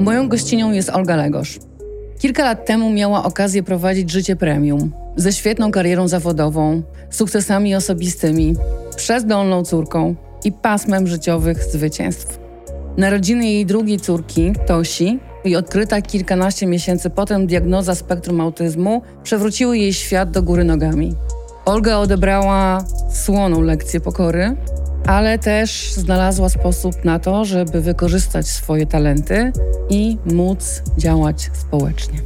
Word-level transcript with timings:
Moją 0.00 0.28
gościnią 0.28 0.72
jest 0.72 0.90
Olga 0.90 1.16
Legosz. 1.16 1.58
Kilka 2.18 2.44
lat 2.44 2.66
temu 2.66 2.90
miała 2.90 3.24
okazję 3.24 3.62
prowadzić 3.62 4.10
życie 4.10 4.36
premium 4.36 4.92
ze 5.16 5.32
świetną 5.32 5.70
karierą 5.70 6.08
zawodową, 6.08 6.82
sukcesami 7.10 7.74
osobistymi, 7.74 8.54
przezdolną 8.96 9.64
córką 9.64 10.14
i 10.44 10.52
pasmem 10.52 11.06
życiowych 11.06 11.64
zwycięstw. 11.64 12.38
Narodziny 12.96 13.46
jej 13.46 13.66
drugiej 13.66 14.00
córki, 14.00 14.52
Tosi, 14.66 15.18
i 15.44 15.56
odkryta 15.56 16.02
kilkanaście 16.02 16.66
miesięcy 16.66 17.10
potem 17.10 17.46
diagnoza 17.46 17.94
spektrum 17.94 18.40
autyzmu 18.40 19.02
przewróciły 19.22 19.78
jej 19.78 19.92
świat 19.92 20.30
do 20.30 20.42
góry 20.42 20.64
nogami. 20.64 21.14
Olga 21.64 21.98
odebrała 21.98 22.84
słoną 23.10 23.60
lekcję 23.60 24.00
pokory, 24.00 24.56
ale 25.06 25.38
też 25.38 25.92
znalazła 25.92 26.48
sposób 26.48 27.04
na 27.04 27.18
to, 27.18 27.44
żeby 27.44 27.80
wykorzystać 27.80 28.46
swoje 28.46 28.86
talenty 28.86 29.52
i 29.90 30.16
móc 30.24 30.82
działać 30.98 31.50
społecznie. 31.52 32.18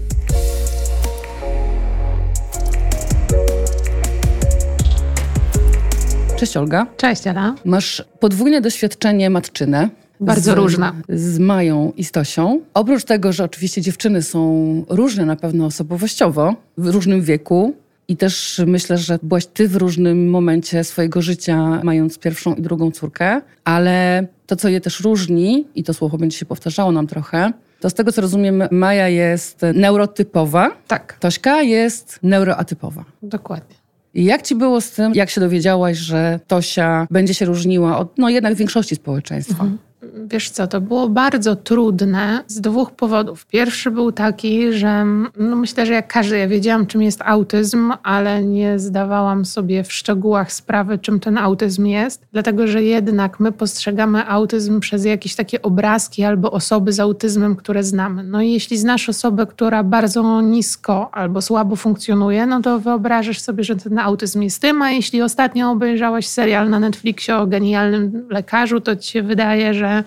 Cześć 6.37 6.57
Olga. 6.57 6.87
Cześć 6.97 7.27
Ela. 7.27 7.55
Masz 7.65 8.05
podwójne 8.21 8.61
doświadczenie 8.61 9.31
matczyne. 9.31 9.89
Bardzo 10.21 10.53
z, 10.53 10.57
różne. 10.57 10.93
Z 11.09 11.39
Mają 11.39 11.93
i 11.97 12.05
Stosią. 12.05 12.61
Oprócz 12.75 13.05
tego, 13.05 13.33
że 13.33 13.45
oczywiście 13.45 13.81
dziewczyny 13.83 14.23
są 14.23 14.85
różne 14.89 15.25
na 15.25 15.37
pewno 15.37 15.67
osobowościowo, 15.67 16.55
w 16.79 16.87
różnym 16.87 17.23
wieku, 17.23 17.75
i 18.11 18.17
też 18.17 18.61
myślę, 18.67 18.99
że 18.99 19.19
byłaś 19.23 19.47
ty 19.47 19.69
w 19.69 19.77
różnym 19.77 20.31
momencie 20.31 20.85
swojego 20.85 21.23
życia, 21.23 21.81
mając 21.83 22.19
pierwszą 22.19 22.55
i 22.55 22.63
drugą 22.63 22.91
córkę, 22.91 23.41
ale 23.65 24.27
to, 24.47 24.57
co 24.57 24.69
je 24.69 24.81
też 24.81 25.01
różni, 25.01 25.67
i 25.75 25.85
to 25.85 25.95
słowo 25.95 26.19
będzie 26.19 26.39
się 26.39 26.47
powtarzało 26.47 26.93
nam 26.93 27.07
trochę, 27.07 27.53
to 27.81 27.91
z 27.91 27.95
tego, 27.95 28.13
co 28.13 28.21
rozumiem, 28.21 28.63
Maja 28.71 29.09
jest 29.09 29.61
neurotypowa. 29.75 30.71
Tak. 30.89 31.17
Tośka 31.21 31.63
jest 31.63 32.19
neuroatypowa. 32.23 33.05
Dokładnie. 33.23 33.77
I 34.15 34.25
jak 34.25 34.43
ci 34.43 34.55
było 34.55 34.81
z 34.81 34.91
tym, 34.91 35.15
jak 35.15 35.31
się 35.31 35.41
dowiedziałaś, 35.41 35.99
że 35.99 36.41
Tosia 36.47 37.07
będzie 37.11 37.35
się 37.35 37.45
różniła 37.45 37.99
od 37.99 38.19
no 38.19 38.29
jednak 38.29 38.55
większości 38.55 38.97
społeczeństwa? 38.97 39.63
Mhm. 39.63 39.79
Wiesz 40.15 40.51
co, 40.51 40.67
to 40.67 40.81
było 40.81 41.09
bardzo 41.09 41.57
trudne 41.57 42.45
z 42.47 42.61
dwóch 42.61 42.91
powodów. 42.91 43.47
Pierwszy 43.47 43.91
był 43.91 44.13
taki, 44.13 44.73
że 44.73 45.07
no 45.37 45.57
myślę, 45.57 45.87
że 45.87 45.93
jak 45.93 46.09
każdy, 46.09 46.39
ja 46.39 46.49
wiedziałam, 46.49 46.87
czym 46.87 47.03
jest 47.03 47.23
autyzm, 47.23 47.93
ale 48.03 48.45
nie 48.45 48.79
zdawałam 48.79 49.45
sobie 49.45 49.85
w 49.85 49.93
szczegółach 49.93 50.53
sprawy, 50.53 50.99
czym 50.99 51.21
ten 51.21 51.39
autyzm 51.39 51.87
jest, 51.87 52.27
dlatego 52.33 52.67
że 52.67 52.83
jednak 52.83 53.41
my 53.41 53.53
postrzegamy 53.53 54.27
autyzm 54.29 54.81
przez 54.81 55.05
jakieś 55.05 55.35
takie 55.35 55.63
obrazki 55.63 56.25
albo 56.25 56.51
osoby 56.51 56.93
z 56.93 57.01
autyzmem, 57.01 57.57
które 57.57 57.83
znamy. 57.83 58.25
No 58.25 58.43
i 58.43 58.53
jeśli 58.53 58.79
znasz 58.79 59.09
osobę, 59.09 59.47
która 59.47 59.83
bardzo 59.83 60.41
nisko 60.41 61.11
albo 61.13 61.43
słabo 61.43 61.77
funkcjonuje, 61.77 62.47
no 62.47 62.63
to 62.63 62.81
wyobrażasz 62.81 63.41
sobie, 63.41 63.65
że 63.65 63.77
ten 63.77 63.99
autyzm 63.99 64.43
jest 64.43 64.63
tym, 64.63 64.83
a 64.83 64.91
jeśli 64.91 65.23
ostatnio 65.23 65.71
obejrzałaś 65.71 66.27
serial 66.27 66.71
na 66.71 66.81
Netflixie 66.81 67.37
o 67.37 67.47
genialnym 67.47 68.27
lekarzu, 68.31 68.81
to 68.81 68.97
ci 68.97 69.11
się 69.11 69.23
wydaje, 69.23 69.75
że 69.75 70.00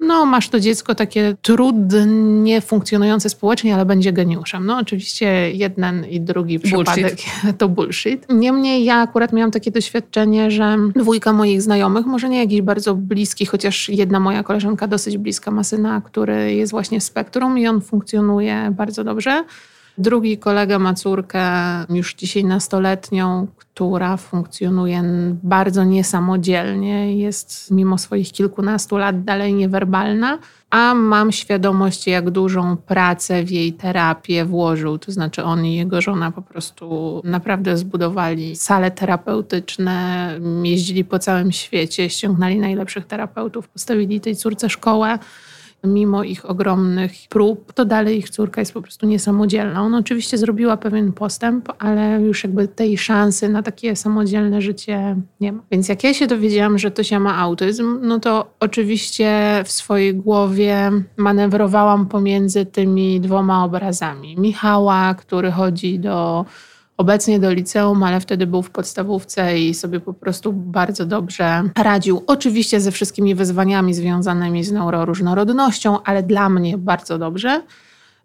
no, 0.00 0.26
masz 0.26 0.48
to 0.48 0.60
dziecko 0.60 0.94
takie 0.94 1.36
trudnie 1.42 2.60
funkcjonujące 2.60 3.28
społecznie, 3.28 3.74
ale 3.74 3.86
będzie 3.86 4.12
geniuszem. 4.12 4.66
No, 4.66 4.78
oczywiście 4.78 5.50
jeden 5.52 6.04
i 6.04 6.20
drugi 6.20 6.60
przypadek 6.60 7.18
to 7.58 7.68
bullshit. 7.68 8.26
Niemniej 8.28 8.84
ja 8.84 8.96
akurat 8.96 9.32
miałam 9.32 9.50
takie 9.50 9.70
doświadczenie, 9.70 10.50
że 10.50 10.76
dwójka 10.96 11.32
moich 11.32 11.62
znajomych, 11.62 12.06
może 12.06 12.28
nie 12.28 12.38
jakiś 12.38 12.62
bardzo 12.62 12.94
bliski, 12.94 13.46
chociaż 13.46 13.88
jedna 13.88 14.20
moja 14.20 14.42
koleżanka 14.42 14.86
dosyć 14.86 15.18
bliska 15.18 15.50
ma 15.50 15.64
syna, 15.64 16.00
który 16.00 16.54
jest 16.54 16.72
właśnie 16.72 17.00
w 17.00 17.04
spektrum 17.04 17.58
i 17.58 17.66
on 17.66 17.80
funkcjonuje 17.80 18.72
bardzo 18.76 19.04
dobrze. 19.04 19.44
Drugi 19.98 20.38
kolega 20.38 20.78
ma 20.78 20.94
córkę 20.94 21.42
już 21.90 22.14
dzisiaj 22.14 22.44
nastoletnią, 22.44 23.46
która 23.56 24.16
funkcjonuje 24.16 25.02
bardzo 25.42 25.84
niesamodzielnie, 25.84 27.16
jest 27.18 27.70
mimo 27.70 27.98
swoich 27.98 28.32
kilkunastu 28.32 28.96
lat 28.96 29.24
dalej 29.24 29.54
niewerbalna, 29.54 30.38
a 30.70 30.94
mam 30.94 31.32
świadomość, 31.32 32.06
jak 32.06 32.30
dużą 32.30 32.76
pracę 32.76 33.44
w 33.44 33.50
jej 33.50 33.72
terapię 33.72 34.44
włożył. 34.44 34.98
To 34.98 35.12
znaczy, 35.12 35.44
on 35.44 35.66
i 35.66 35.74
jego 35.74 36.00
żona 36.00 36.30
po 36.30 36.42
prostu 36.42 37.20
naprawdę 37.24 37.76
zbudowali 37.76 38.56
sale 38.56 38.90
terapeutyczne, 38.90 40.30
jeździli 40.62 41.04
po 41.04 41.18
całym 41.18 41.52
świecie, 41.52 42.10
ściągnęli 42.10 42.58
najlepszych 42.58 43.06
terapeutów, 43.06 43.68
postawili 43.68 44.20
tej 44.20 44.36
córce 44.36 44.70
szkołę 44.70 45.18
mimo 45.84 46.24
ich 46.24 46.50
ogromnych 46.50 47.12
prób, 47.28 47.72
to 47.72 47.84
dalej 47.84 48.18
ich 48.18 48.30
córka 48.30 48.60
jest 48.60 48.72
po 48.72 48.82
prostu 48.82 49.06
niesamodzielna. 49.06 49.82
Ona 49.82 49.98
oczywiście 49.98 50.38
zrobiła 50.38 50.76
pewien 50.76 51.12
postęp, 51.12 51.72
ale 51.78 52.20
już 52.20 52.44
jakby 52.44 52.68
tej 52.68 52.98
szansy 52.98 53.48
na 53.48 53.62
takie 53.62 53.96
samodzielne 53.96 54.62
życie 54.62 55.16
nie 55.40 55.52
ma. 55.52 55.62
Więc 55.70 55.88
jak 55.88 56.04
ja 56.04 56.14
się 56.14 56.26
dowiedziałam, 56.26 56.78
że 56.78 56.90
Tosia 56.90 57.20
ma 57.20 57.38
autyzm, 57.38 57.98
no 58.02 58.20
to 58.20 58.50
oczywiście 58.60 59.62
w 59.64 59.72
swojej 59.72 60.14
głowie 60.14 60.90
manewrowałam 61.16 62.06
pomiędzy 62.06 62.66
tymi 62.66 63.20
dwoma 63.20 63.64
obrazami. 63.64 64.36
Michała, 64.38 65.14
który 65.14 65.50
chodzi 65.50 65.98
do 65.98 66.44
obecnie 66.96 67.38
do 67.40 67.52
liceum, 67.52 68.02
ale 68.02 68.20
wtedy 68.20 68.46
był 68.46 68.62
w 68.62 68.70
podstawówce 68.70 69.58
i 69.58 69.74
sobie 69.74 70.00
po 70.00 70.14
prostu 70.14 70.52
bardzo 70.52 71.06
dobrze 71.06 71.62
radził. 71.78 72.22
Oczywiście 72.26 72.80
ze 72.80 72.90
wszystkimi 72.90 73.34
wyzwaniami 73.34 73.94
związanymi 73.94 74.64
z 74.64 74.72
neuroróżnorodnością, 74.72 76.02
ale 76.02 76.22
dla 76.22 76.48
mnie 76.48 76.78
bardzo 76.78 77.18
dobrze 77.18 77.62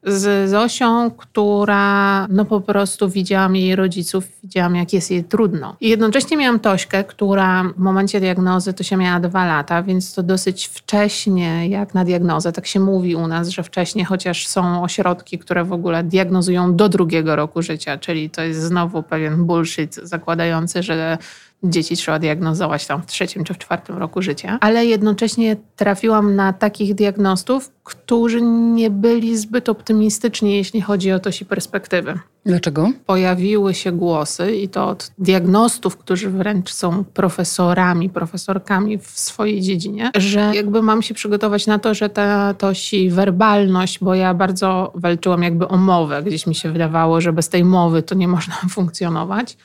z 0.03 0.49
Zosią, 0.49 1.11
która 1.11 2.27
no 2.29 2.45
po 2.45 2.61
prostu 2.61 3.09
widziałam 3.09 3.55
jej 3.55 3.75
rodziców, 3.75 4.23
widziałam 4.43 4.75
jak 4.75 4.93
jest 4.93 5.11
jej 5.11 5.23
trudno. 5.23 5.75
I 5.81 5.89
jednocześnie 5.89 6.37
miałam 6.37 6.59
Tośkę, 6.59 7.03
która 7.03 7.63
w 7.77 7.79
momencie 7.79 8.19
diagnozy 8.19 8.73
to 8.73 8.83
się 8.83 8.97
miała 8.97 9.19
dwa 9.19 9.45
lata, 9.45 9.83
więc 9.83 10.13
to 10.13 10.23
dosyć 10.23 10.65
wcześnie 10.67 11.69
jak 11.69 11.93
na 11.93 12.05
diagnozę. 12.05 12.51
Tak 12.51 12.67
się 12.67 12.79
mówi 12.79 13.15
u 13.15 13.27
nas, 13.27 13.49
że 13.49 13.63
wcześniej, 13.63 14.05
chociaż 14.05 14.47
są 14.47 14.83
ośrodki, 14.83 15.39
które 15.39 15.63
w 15.63 15.73
ogóle 15.73 16.03
diagnozują 16.03 16.75
do 16.75 16.89
drugiego 16.89 17.35
roku 17.35 17.61
życia, 17.61 17.97
czyli 17.97 18.29
to 18.29 18.41
jest 18.41 18.61
znowu 18.61 19.03
pewien 19.03 19.45
bullshit 19.45 19.95
zakładający, 19.95 20.83
że 20.83 21.17
dzieci 21.63 21.97
trzeba 21.97 22.19
diagnozować 22.19 22.87
tam 22.87 23.01
w 23.01 23.05
trzecim 23.05 23.43
czy 23.43 23.53
w 23.53 23.57
czwartym 23.57 23.97
roku 23.97 24.21
życia, 24.21 24.57
ale 24.61 24.85
jednocześnie 24.85 25.55
trafiłam 25.75 26.35
na 26.35 26.53
takich 26.53 26.95
diagnostów, 26.95 27.71
którzy 27.83 28.41
nie 28.41 28.89
byli 28.89 29.37
zbyt 29.37 29.69
optymistyczni, 29.69 30.55
jeśli 30.55 30.81
chodzi 30.81 31.11
o 31.11 31.19
tosi 31.19 31.45
perspektywy. 31.45 32.19
Dlaczego? 32.45 32.91
Pojawiły 33.05 33.73
się 33.73 33.91
głosy 33.91 34.55
i 34.55 34.69
to 34.69 34.87
od 34.87 35.11
diagnostów, 35.17 35.97
którzy 35.97 36.29
wręcz 36.29 36.73
są 36.73 37.03
profesorami, 37.03 38.09
profesorkami 38.09 38.97
w 38.97 39.07
swojej 39.07 39.61
dziedzinie, 39.61 40.11
że 40.15 40.51
jakby 40.53 40.81
mam 40.81 41.01
się 41.01 41.13
przygotować 41.13 41.67
na 41.67 41.79
to, 41.79 41.93
że 41.93 42.09
ta 42.09 42.53
tosi 42.53 43.09
werbalność, 43.09 43.99
bo 43.99 44.15
ja 44.15 44.33
bardzo 44.33 44.91
walczyłam 44.95 45.43
jakby 45.43 45.67
o 45.67 45.77
mowę, 45.77 46.23
gdzieś 46.23 46.47
mi 46.47 46.55
się 46.55 46.71
wydawało, 46.71 47.21
że 47.21 47.33
bez 47.33 47.49
tej 47.49 47.63
mowy 47.63 48.03
to 48.03 48.15
nie 48.15 48.27
można 48.37 48.55
funkcjonować 48.69 49.57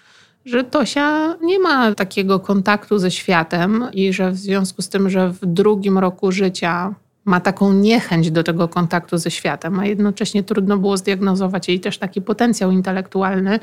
że 0.45 0.65
Tosia 0.65 1.35
nie 1.43 1.59
ma 1.59 1.95
takiego 1.95 2.41
kontaktu 2.41 2.99
ze 2.99 3.11
światem 3.11 3.89
i 3.93 4.13
że 4.13 4.31
w 4.31 4.37
związku 4.37 4.83
z 4.83 4.89
tym, 4.89 5.11
że 5.11 5.29
w 5.29 5.47
drugim 5.47 5.99
roku 5.99 6.33
życia 6.33 6.95
ma 7.25 7.41
taką 7.41 7.73
niechęć 7.73 8.31
do 8.31 8.43
tego 8.43 8.69
kontaktu 8.69 9.19
ze 9.19 9.31
światem, 9.31 9.81
a 9.81 9.87
jednocześnie 9.87 10.43
trudno 10.43 10.77
było 10.79 10.97
zdiagnozować 10.97 11.69
jej 11.69 11.81
też 11.81 11.99
taki 11.99 12.23
potencjał 12.23 12.71
intelektualny, 12.71 13.59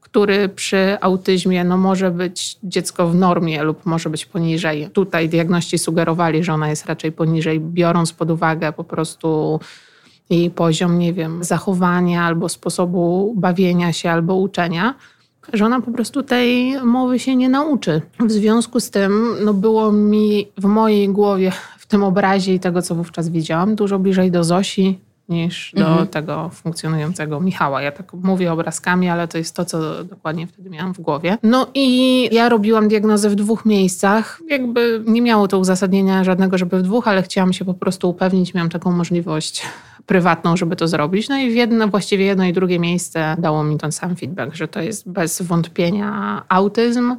który 0.00 0.48
przy 0.48 0.96
autyzmie 1.00 1.64
no, 1.64 1.76
może 1.76 2.10
być 2.10 2.58
dziecko 2.62 3.08
w 3.08 3.14
normie 3.14 3.62
lub 3.62 3.86
może 3.86 4.10
być 4.10 4.26
poniżej. 4.26 4.90
Tutaj 4.92 5.28
diagności 5.28 5.78
sugerowali, 5.78 6.44
że 6.44 6.52
ona 6.54 6.68
jest 6.68 6.86
raczej 6.86 7.12
poniżej, 7.12 7.60
biorąc 7.60 8.12
pod 8.12 8.30
uwagę 8.30 8.72
po 8.72 8.84
prostu 8.84 9.60
jej 10.30 10.50
poziom, 10.50 10.98
nie 10.98 11.12
wiem, 11.12 11.44
zachowania 11.44 12.22
albo 12.22 12.48
sposobu 12.48 13.34
bawienia 13.36 13.92
się 13.92 14.10
albo 14.10 14.34
uczenia 14.34 14.94
że 15.52 15.66
ona 15.66 15.80
po 15.80 15.90
prostu 15.90 16.22
tej 16.22 16.80
mowy 16.82 17.18
się 17.18 17.36
nie 17.36 17.48
nauczy. 17.48 18.00
W 18.20 18.32
związku 18.32 18.80
z 18.80 18.90
tym 18.90 19.34
no 19.44 19.54
było 19.54 19.92
mi 19.92 20.48
w 20.56 20.64
mojej 20.64 21.08
głowie, 21.08 21.52
w 21.78 21.86
tym 21.86 22.04
obrazie 22.04 22.54
i 22.54 22.60
tego, 22.60 22.82
co 22.82 22.94
wówczas 22.94 23.28
widziałam, 23.28 23.74
dużo 23.74 23.98
bliżej 23.98 24.30
do 24.30 24.44
Zosi 24.44 24.98
niż 25.28 25.72
do 25.76 25.88
mhm. 25.88 26.06
tego 26.06 26.50
funkcjonującego 26.52 27.40
Michała. 27.40 27.82
Ja 27.82 27.92
tak 27.92 28.12
mówię 28.12 28.52
obrazkami, 28.52 29.08
ale 29.08 29.28
to 29.28 29.38
jest 29.38 29.56
to, 29.56 29.64
co 29.64 30.04
dokładnie 30.04 30.46
wtedy 30.46 30.70
miałam 30.70 30.94
w 30.94 31.00
głowie. 31.00 31.38
No 31.42 31.66
i 31.74 32.28
ja 32.32 32.48
robiłam 32.48 32.88
diagnozę 32.88 33.30
w 33.30 33.34
dwóch 33.34 33.64
miejscach. 33.64 34.40
Jakby 34.48 35.02
nie 35.06 35.22
miało 35.22 35.48
to 35.48 35.58
uzasadnienia 35.58 36.24
żadnego, 36.24 36.58
żeby 36.58 36.78
w 36.78 36.82
dwóch, 36.82 37.08
ale 37.08 37.22
chciałam 37.22 37.52
się 37.52 37.64
po 37.64 37.74
prostu 37.74 38.10
upewnić, 38.10 38.54
miałam 38.54 38.70
taką 38.70 38.92
możliwość 38.92 39.62
prywatną, 40.06 40.56
żeby 40.56 40.76
to 40.76 40.88
zrobić. 40.88 41.28
No 41.28 41.38
i 41.38 41.50
w 41.50 41.54
jedno, 41.54 41.88
właściwie 41.88 42.24
jedno 42.24 42.44
i 42.44 42.52
drugie 42.52 42.78
miejsce 42.78 43.36
dało 43.38 43.64
mi 43.64 43.78
ten 43.78 43.92
sam 43.92 44.16
feedback, 44.16 44.54
że 44.54 44.68
to 44.68 44.80
jest 44.82 45.10
bez 45.10 45.42
wątpienia 45.42 46.42
autyzm, 46.48 47.16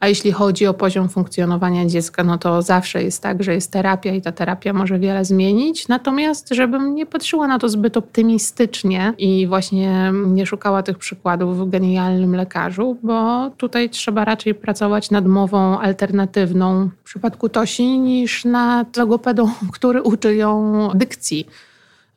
A 0.00 0.08
jeśli 0.08 0.32
chodzi 0.32 0.66
o 0.66 0.74
poziom 0.74 1.08
funkcjonowania 1.08 1.86
dziecka, 1.86 2.24
no 2.24 2.38
to 2.38 2.62
zawsze 2.62 3.02
jest 3.02 3.22
tak, 3.22 3.42
że 3.42 3.54
jest 3.54 3.72
terapia 3.72 4.14
i 4.14 4.22
ta 4.22 4.32
terapia 4.32 4.72
może 4.72 4.98
wiele 4.98 5.24
zmienić. 5.24 5.88
Natomiast, 5.88 6.48
żebym 6.50 6.94
nie 6.94 7.06
patrzyła 7.06 7.46
na 7.46 7.58
to 7.58 7.68
zbyt 7.68 7.96
optymistycznie 7.96 9.14
i 9.18 9.46
właśnie 9.46 10.12
nie 10.26 10.46
szukała 10.46 10.82
tych 10.82 10.98
przykładów 10.98 11.58
w 11.58 11.70
genialnym 11.70 12.36
lekarzu, 12.36 12.96
bo 13.02 13.50
tutaj 13.50 13.90
trzeba 13.90 14.24
raczej 14.24 14.54
pracować 14.54 15.10
nad 15.10 15.26
mową 15.26 15.80
alternatywną 15.80 16.90
w 17.00 17.04
przypadku 17.04 17.48
Tosi 17.48 17.98
niż 17.98 18.44
nad 18.44 18.96
logopedą, 18.96 19.50
który 19.74 20.02
uczy 20.02 20.34
ją 20.34 20.88
dykcji 20.94 21.46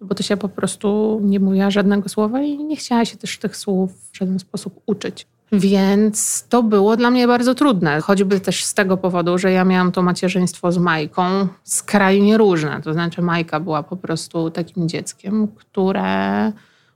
bo 0.02 0.16
to 0.16 0.24
się 0.24 0.38
po 0.38 0.50
prostu 0.50 1.20
nie 1.24 1.40
mówiła 1.40 1.72
żadnego 1.72 2.10
słowa 2.10 2.42
i 2.42 2.58
nie 2.58 2.76
chciała 2.76 3.06
się 3.06 3.18
też 3.18 3.38
tych 3.38 3.58
słów 3.58 3.92
w 4.12 4.18
żaden 4.18 4.40
sposób 4.40 4.82
uczyć. 4.86 5.28
Więc 5.52 6.48
to 6.50 6.64
było 6.64 6.98
dla 6.98 7.12
mnie 7.12 7.28
bardzo 7.28 7.56
trudne, 7.56 8.02
choćby 8.02 8.40
też 8.40 8.66
z 8.66 8.74
tego 8.74 8.98
powodu, 8.98 9.38
że 9.38 9.52
ja 9.52 9.66
miałam 9.66 9.92
to 9.92 10.02
macierzyństwo 10.02 10.72
z 10.72 10.78
Majką 10.78 11.48
skrajnie 11.64 12.38
różne. 12.38 12.82
To 12.82 12.94
znaczy, 12.94 13.22
Majka 13.22 13.60
była 13.60 13.84
po 13.84 13.98
prostu 13.98 14.50
takim 14.50 14.90
dzieckiem, 14.90 15.48
które 15.48 16.52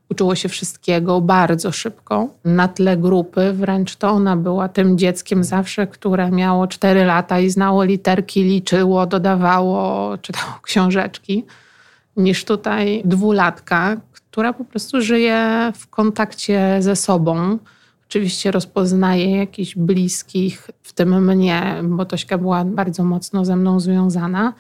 uczyło 0.10 0.36
się 0.36 0.50
wszystkiego 0.50 1.22
bardzo 1.22 1.72
szybko. 1.72 2.28
Na 2.46 2.68
tle 2.68 2.98
grupy 2.98 3.54
wręcz 3.54 3.96
to 3.96 4.10
ona 4.10 4.38
była 4.38 4.70
tym 4.70 4.98
dzieckiem 4.98 5.44
zawsze, 5.44 5.88
które 5.88 6.32
miało 6.32 6.68
4 6.68 7.06
lata 7.06 7.40
i 7.40 7.50
znało 7.50 7.84
literki, 7.84 8.44
liczyło, 8.44 9.06
dodawało, 9.06 10.18
czytało 10.18 10.54
książeczki, 10.68 11.46
niż 12.18 12.46
tutaj 12.46 13.02
dwulatka, 13.06 13.98
która 14.12 14.54
po 14.54 14.66
prostu 14.66 15.02
żyje 15.02 15.72
w 15.76 15.88
kontakcie 15.88 16.78
ze 16.80 16.96
sobą 16.96 17.58
Oczywiście 18.10 18.52
rozpoznaje 18.52 19.38
jakichś 19.38 19.76
bliskich, 19.76 20.70
w 20.82 20.94
tym 20.94 21.26
mnie, 21.26 21.82
bo 21.84 22.06
Tośka 22.06 22.38
była 22.38 22.66
bardzo 22.66 23.04
mocno 23.04 23.46
ze 23.46 23.56
mną 23.56 23.80
związana, 23.80 24.54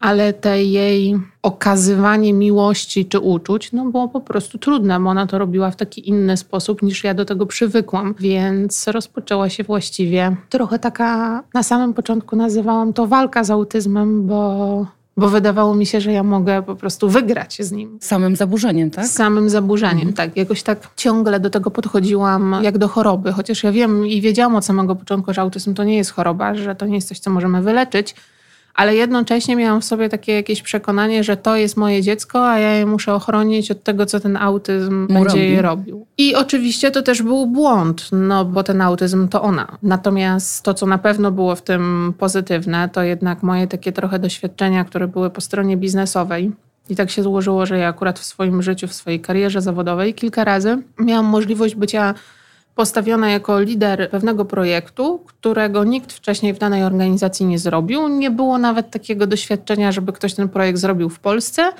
ale 0.00 0.32
te 0.32 0.64
jej 0.64 1.20
okazywanie 1.42 2.32
miłości 2.32 3.06
czy 3.06 3.20
uczuć 3.20 3.72
no 3.72 3.84
było 3.84 4.08
po 4.08 4.20
prostu 4.20 4.58
trudne, 4.58 5.00
bo 5.00 5.10
ona 5.10 5.26
to 5.26 5.38
robiła 5.38 5.70
w 5.70 5.76
taki 5.76 6.08
inny 6.08 6.36
sposób 6.36 6.82
niż 6.82 7.04
ja 7.04 7.14
do 7.14 7.24
tego 7.24 7.46
przywykłam, 7.46 8.14
więc 8.18 8.88
rozpoczęła 8.88 9.48
się 9.48 9.64
właściwie 9.64 10.36
trochę 10.48 10.78
taka, 10.78 11.42
na 11.54 11.62
samym 11.62 11.94
początku 11.94 12.36
nazywałam 12.36 12.92
to 12.92 13.06
walka 13.06 13.44
z 13.44 13.50
autyzmem, 13.50 14.26
bo 14.26 14.97
bo 15.18 15.28
wydawało 15.28 15.74
mi 15.74 15.86
się, 15.86 16.00
że 16.00 16.12
ja 16.12 16.22
mogę 16.22 16.62
po 16.62 16.76
prostu 16.76 17.08
wygrać 17.08 17.56
z 17.60 17.72
nim. 17.72 17.98
Samym 18.00 18.36
zaburzeniem, 18.36 18.90
tak? 18.90 19.06
Z 19.06 19.12
samym 19.12 19.50
zaburzeniem, 19.50 20.08
mhm. 20.08 20.14
tak. 20.14 20.36
Jakoś 20.36 20.62
tak 20.62 20.88
ciągle 20.96 21.40
do 21.40 21.50
tego 21.50 21.70
podchodziłam 21.70 22.56
jak 22.62 22.78
do 22.78 22.88
choroby, 22.88 23.32
chociaż 23.32 23.62
ja 23.62 23.72
wiem 23.72 24.06
i 24.06 24.20
wiedziałam 24.20 24.56
od 24.56 24.64
samego 24.64 24.96
początku, 24.96 25.34
że 25.34 25.40
autyzm 25.40 25.74
to 25.74 25.84
nie 25.84 25.96
jest 25.96 26.10
choroba, 26.10 26.54
że 26.54 26.74
to 26.74 26.86
nie 26.86 26.94
jest 26.94 27.08
coś, 27.08 27.18
co 27.18 27.30
możemy 27.30 27.62
wyleczyć, 27.62 28.14
ale 28.78 28.96
jednocześnie 28.96 29.56
miałam 29.56 29.80
w 29.80 29.84
sobie 29.84 30.08
takie 30.08 30.32
jakieś 30.32 30.62
przekonanie, 30.62 31.24
że 31.24 31.36
to 31.36 31.56
jest 31.56 31.76
moje 31.76 32.02
dziecko, 32.02 32.48
a 32.48 32.58
ja 32.58 32.72
je 32.72 32.86
muszę 32.86 33.14
ochronić 33.14 33.70
od 33.70 33.82
tego, 33.82 34.06
co 34.06 34.20
ten 34.20 34.36
autyzm 34.36 35.00
Mu 35.00 35.06
będzie 35.06 35.28
robi. 35.28 35.40
jej 35.40 35.62
robił. 35.62 36.06
I 36.18 36.34
oczywiście 36.34 36.90
to 36.90 37.02
też 37.02 37.22
był 37.22 37.46
błąd, 37.46 38.08
no 38.12 38.44
bo 38.44 38.62
ten 38.62 38.80
autyzm 38.80 39.28
to 39.28 39.42
ona. 39.42 39.78
Natomiast 39.82 40.62
to, 40.64 40.74
co 40.74 40.86
na 40.86 40.98
pewno 40.98 41.30
było 41.30 41.56
w 41.56 41.62
tym 41.62 42.14
pozytywne, 42.18 42.88
to 42.88 43.02
jednak 43.02 43.42
moje 43.42 43.66
takie 43.66 43.92
trochę 43.92 44.18
doświadczenia, 44.18 44.84
które 44.84 45.08
były 45.08 45.30
po 45.30 45.40
stronie 45.40 45.76
biznesowej. 45.76 46.52
I 46.88 46.96
tak 46.96 47.10
się 47.10 47.22
złożyło, 47.22 47.66
że 47.66 47.78
ja 47.78 47.88
akurat 47.88 48.18
w 48.18 48.24
swoim 48.24 48.62
życiu, 48.62 48.88
w 48.88 48.94
swojej 48.94 49.20
karierze 49.20 49.60
zawodowej 49.60 50.14
kilka 50.14 50.44
razy 50.44 50.82
miałam 50.98 51.26
możliwość 51.26 51.74
bycia 51.74 52.14
postawiona 52.78 53.30
jako 53.30 53.60
lider 53.60 54.10
pewnego 54.10 54.44
projektu, 54.44 55.18
którego 55.26 55.84
nikt 55.84 56.12
wcześniej 56.12 56.54
w 56.54 56.58
danej 56.58 56.84
organizacji 56.84 57.46
nie 57.46 57.58
zrobił. 57.58 58.08
Nie 58.08 58.30
było 58.30 58.58
nawet 58.58 58.90
takiego 58.90 59.26
doświadczenia, 59.26 59.92
żeby 59.92 60.12
ktoś 60.12 60.34
ten 60.34 60.48
projekt 60.48 60.78
zrobił 60.78 61.08
w 61.08 61.18
Polsce. 61.18 61.72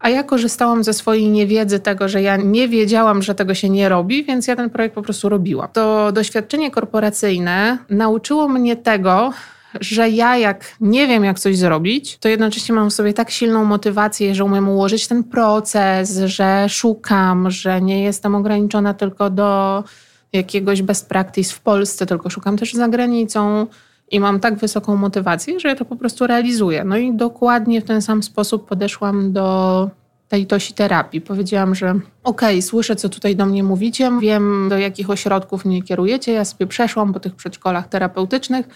A 0.00 0.10
ja 0.10 0.22
korzystałam 0.22 0.84
ze 0.84 0.92
swojej 0.92 1.30
niewiedzy 1.30 1.80
tego, 1.80 2.08
że 2.08 2.22
ja 2.22 2.36
nie 2.36 2.68
wiedziałam, 2.68 3.22
że 3.22 3.34
tego 3.34 3.54
się 3.54 3.68
nie 3.68 3.88
robi, 3.88 4.24
więc 4.24 4.46
ja 4.46 4.56
ten 4.56 4.70
projekt 4.70 4.94
po 4.94 5.02
prostu 5.02 5.28
robiłam. 5.28 5.68
To 5.72 6.12
doświadczenie 6.12 6.70
korporacyjne 6.70 7.78
nauczyło 7.90 8.48
mnie 8.48 8.76
tego, 8.76 9.32
że 9.80 10.10
ja 10.10 10.36
jak 10.36 10.76
nie 10.80 11.06
wiem, 11.06 11.24
jak 11.24 11.38
coś 11.38 11.58
zrobić, 11.58 12.18
to 12.18 12.28
jednocześnie 12.28 12.74
mam 12.74 12.90
w 12.90 12.94
sobie 12.94 13.12
tak 13.12 13.30
silną 13.30 13.64
motywację, 13.64 14.34
że 14.34 14.44
umiem 14.44 14.68
ułożyć 14.68 15.08
ten 15.08 15.24
proces, 15.24 16.18
że 16.24 16.66
szukam, 16.68 17.50
że 17.50 17.80
nie 17.80 18.02
jestem 18.02 18.34
ograniczona 18.34 18.94
tylko 18.94 19.30
do 19.30 19.84
jakiegoś 20.32 20.82
best 20.82 21.08
practice 21.08 21.54
w 21.54 21.60
Polsce, 21.60 22.06
tylko 22.06 22.30
szukam 22.30 22.56
też 22.56 22.74
za 22.74 22.88
granicą 22.88 23.66
i 24.10 24.20
mam 24.20 24.40
tak 24.40 24.56
wysoką 24.56 24.96
motywację, 24.96 25.60
że 25.60 25.68
ja 25.68 25.76
to 25.76 25.84
po 25.84 25.96
prostu 25.96 26.26
realizuję. 26.26 26.84
No 26.84 26.96
i 26.96 27.12
dokładnie 27.12 27.80
w 27.80 27.84
ten 27.84 28.02
sam 28.02 28.22
sposób 28.22 28.68
podeszłam 28.68 29.32
do 29.32 29.90
tej 30.28 30.46
tosi 30.46 30.74
terapii. 30.74 31.20
Powiedziałam, 31.20 31.74
że 31.74 31.90
okej, 31.90 32.08
okay, 32.24 32.62
słyszę, 32.62 32.96
co 32.96 33.08
tutaj 33.08 33.36
do 33.36 33.46
mnie 33.46 33.62
mówicie, 33.62 34.10
wiem, 34.20 34.66
do 34.68 34.78
jakich 34.78 35.10
ośrodków 35.10 35.64
mnie 35.64 35.82
kierujecie. 35.82 36.32
Ja 36.32 36.44
sobie 36.44 36.66
przeszłam 36.66 37.12
po 37.12 37.20
tych 37.20 37.34
przedszkolach 37.34 37.88
terapeutycznych, 37.88 38.68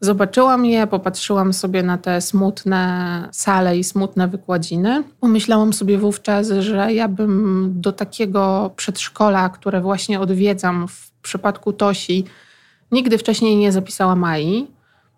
zobaczyłam 0.00 0.66
je, 0.66 0.86
popatrzyłam 0.86 1.52
sobie 1.52 1.82
na 1.82 1.98
te 1.98 2.20
smutne 2.20 3.28
sale 3.32 3.78
i 3.78 3.84
smutne 3.84 4.28
wykładziny. 4.28 5.04
Pomyślałam 5.20 5.72
sobie 5.72 5.98
wówczas, 5.98 6.48
że 6.48 6.92
ja 6.92 7.08
bym 7.08 7.72
do 7.80 7.92
takiego 7.92 8.70
przedszkola, 8.76 9.48
które 9.48 9.80
właśnie 9.80 10.20
odwiedzam 10.20 10.88
w 10.88 11.10
przypadku 11.22 11.72
Tosi, 11.72 12.24
nigdy 12.92 13.18
wcześniej 13.18 13.56
nie 13.56 13.72
zapisała 13.72 14.16
Mai 14.16 14.66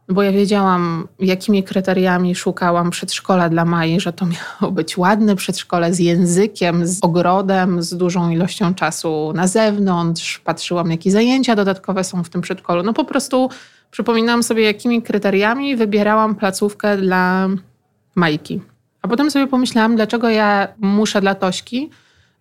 bo 0.08 0.23
ja 0.23 0.32
wiedziałam, 0.32 1.08
jakimi 1.19 1.62
kryteriami 1.62 2.35
szukałam 2.35 2.90
przedszkola 2.90 3.49
dla 3.49 3.64
Mai, 3.64 4.00
że 4.00 4.12
to 4.12 4.26
miało 4.26 4.73
być 4.73 4.99
ładne 4.99 5.37
przedszkole 5.37 5.94
z 5.94 5.99
językiem, 5.99 6.87
z 6.87 6.99
ogrodem, 7.02 7.82
z 7.82 7.96
dużą 7.96 8.31
ilością 8.31 8.75
czasu 8.75 9.32
na 9.35 9.46
zewnątrz. 9.46 10.38
Patrzyłam, 10.38 10.90
jakie 10.90 11.11
zajęcia 11.11 11.56
dodatkowe 11.56 12.05
są 12.05 12.25
w 12.25 12.28
tym 12.28 12.40
przedszkolu. 12.40 12.82
No 12.82 12.93
po 12.93 13.05
prostu 13.05 13.50
przypominałam 13.92 14.42
sobie, 14.42 14.62
jakimi 14.64 15.02
kryteriami 15.02 15.76
wybierałam 15.76 16.34
placówkę 16.34 16.96
dla 16.96 17.48
Majki. 18.14 18.60
A 19.02 19.08
potem 19.08 19.30
sobie 19.30 19.46
pomyślałam, 19.46 19.96
dlaczego 19.96 20.28
ja 20.28 20.68
muszę 20.78 21.20
dla 21.20 21.34
Tośki 21.34 21.90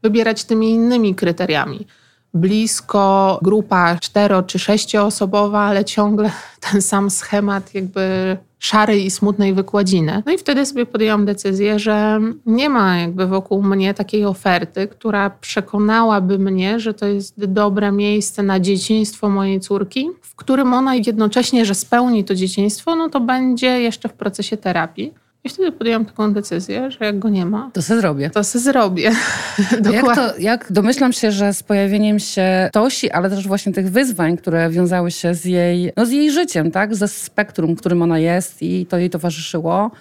wybierać 0.03 0.43
tymi 0.43 0.71
innymi 0.71 1.15
kryteriami 1.15 1.87
blisko 2.33 3.39
grupa 3.41 3.95
cztero 3.99 4.43
czy 4.43 4.59
sześcioosobowa, 4.59 5.59
ale 5.59 5.85
ciągle 5.85 6.31
ten 6.71 6.81
sam 6.81 7.09
schemat 7.09 7.73
jakby 7.73 8.37
szarej 8.61 9.05
i 9.05 9.11
smutnej 9.11 9.53
wykładziny. 9.53 10.23
No 10.25 10.31
i 10.31 10.37
wtedy 10.37 10.65
sobie 10.65 10.85
podjęłam 10.85 11.25
decyzję, 11.25 11.79
że 11.79 12.19
nie 12.45 12.69
ma 12.69 12.97
jakby 12.97 13.27
wokół 13.27 13.63
mnie 13.63 13.93
takiej 13.93 14.25
oferty, 14.25 14.87
która 14.87 15.29
przekonałaby 15.29 16.39
mnie, 16.39 16.79
że 16.79 16.93
to 16.93 17.05
jest 17.05 17.45
dobre 17.45 17.91
miejsce 17.91 18.43
na 18.43 18.59
dzieciństwo 18.59 19.29
mojej 19.29 19.59
córki, 19.59 20.09
w 20.21 20.35
którym 20.35 20.73
ona 20.73 20.95
jednocześnie, 20.95 21.65
że 21.65 21.75
spełni 21.75 22.23
to 22.23 22.35
dzieciństwo, 22.35 22.95
no 22.95 23.09
to 23.09 23.19
będzie 23.19 23.81
jeszcze 23.81 24.09
w 24.09 24.13
procesie 24.13 24.57
terapii. 24.57 25.13
I 25.43 25.49
wtedy 25.49 25.71
podjęłam 25.71 26.05
taką 26.05 26.33
decyzję, 26.33 26.91
że 26.91 27.05
jak 27.05 27.19
go 27.19 27.29
nie 27.29 27.45
ma, 27.45 27.71
to 27.73 27.81
se 27.81 28.01
zrobię. 28.01 28.29
To 28.29 28.43
se 28.43 28.59
zrobię. 28.59 29.11
jak, 29.93 30.15
to, 30.15 30.37
jak 30.39 30.71
domyślam 30.71 31.13
się, 31.13 31.31
że 31.31 31.53
z 31.53 31.63
pojawieniem 31.63 32.19
się 32.19 32.69
Tosi, 32.73 33.11
ale 33.11 33.29
też 33.29 33.47
właśnie 33.47 33.73
tych 33.73 33.91
wyzwań, 33.91 34.37
które 34.37 34.69
wiązały 34.69 35.11
się 35.11 35.33
z 35.33 35.45
jej, 35.45 35.91
no 35.97 36.05
z 36.05 36.11
jej 36.11 36.31
życiem, 36.31 36.71
tak? 36.71 36.95
ze 36.95 37.07
spektrum, 37.07 37.75
którym 37.75 38.01
ona 38.01 38.19
jest 38.19 38.61
i 38.61 38.85
to 38.85 38.97
jej 38.97 39.09
towarzyszyło, 39.09 39.91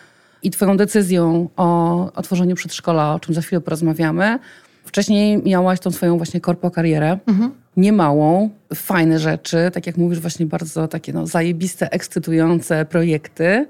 i 0.42 0.50
twoją 0.50 0.76
decyzją 0.76 1.48
o 1.56 2.12
otworzeniu 2.12 2.56
przedszkola, 2.56 3.14
o 3.14 3.20
czym 3.20 3.34
za 3.34 3.40
chwilę 3.40 3.60
porozmawiamy. 3.60 4.38
Wcześniej 4.84 5.42
miałaś 5.42 5.80
tą 5.80 5.90
swoją 5.90 6.16
właśnie 6.16 6.40
korpo 6.40 6.70
karierę, 6.70 7.18
mhm. 7.26 7.50
niemałą, 7.76 8.50
fajne 8.74 9.18
rzeczy, 9.18 9.70
tak 9.72 9.86
jak 9.86 9.96
mówisz, 9.96 10.20
właśnie 10.20 10.46
bardzo 10.46 10.88
takie 10.88 11.12
no, 11.12 11.26
zajebiste, 11.26 11.92
ekscytujące 11.92 12.84
projekty 12.84 13.66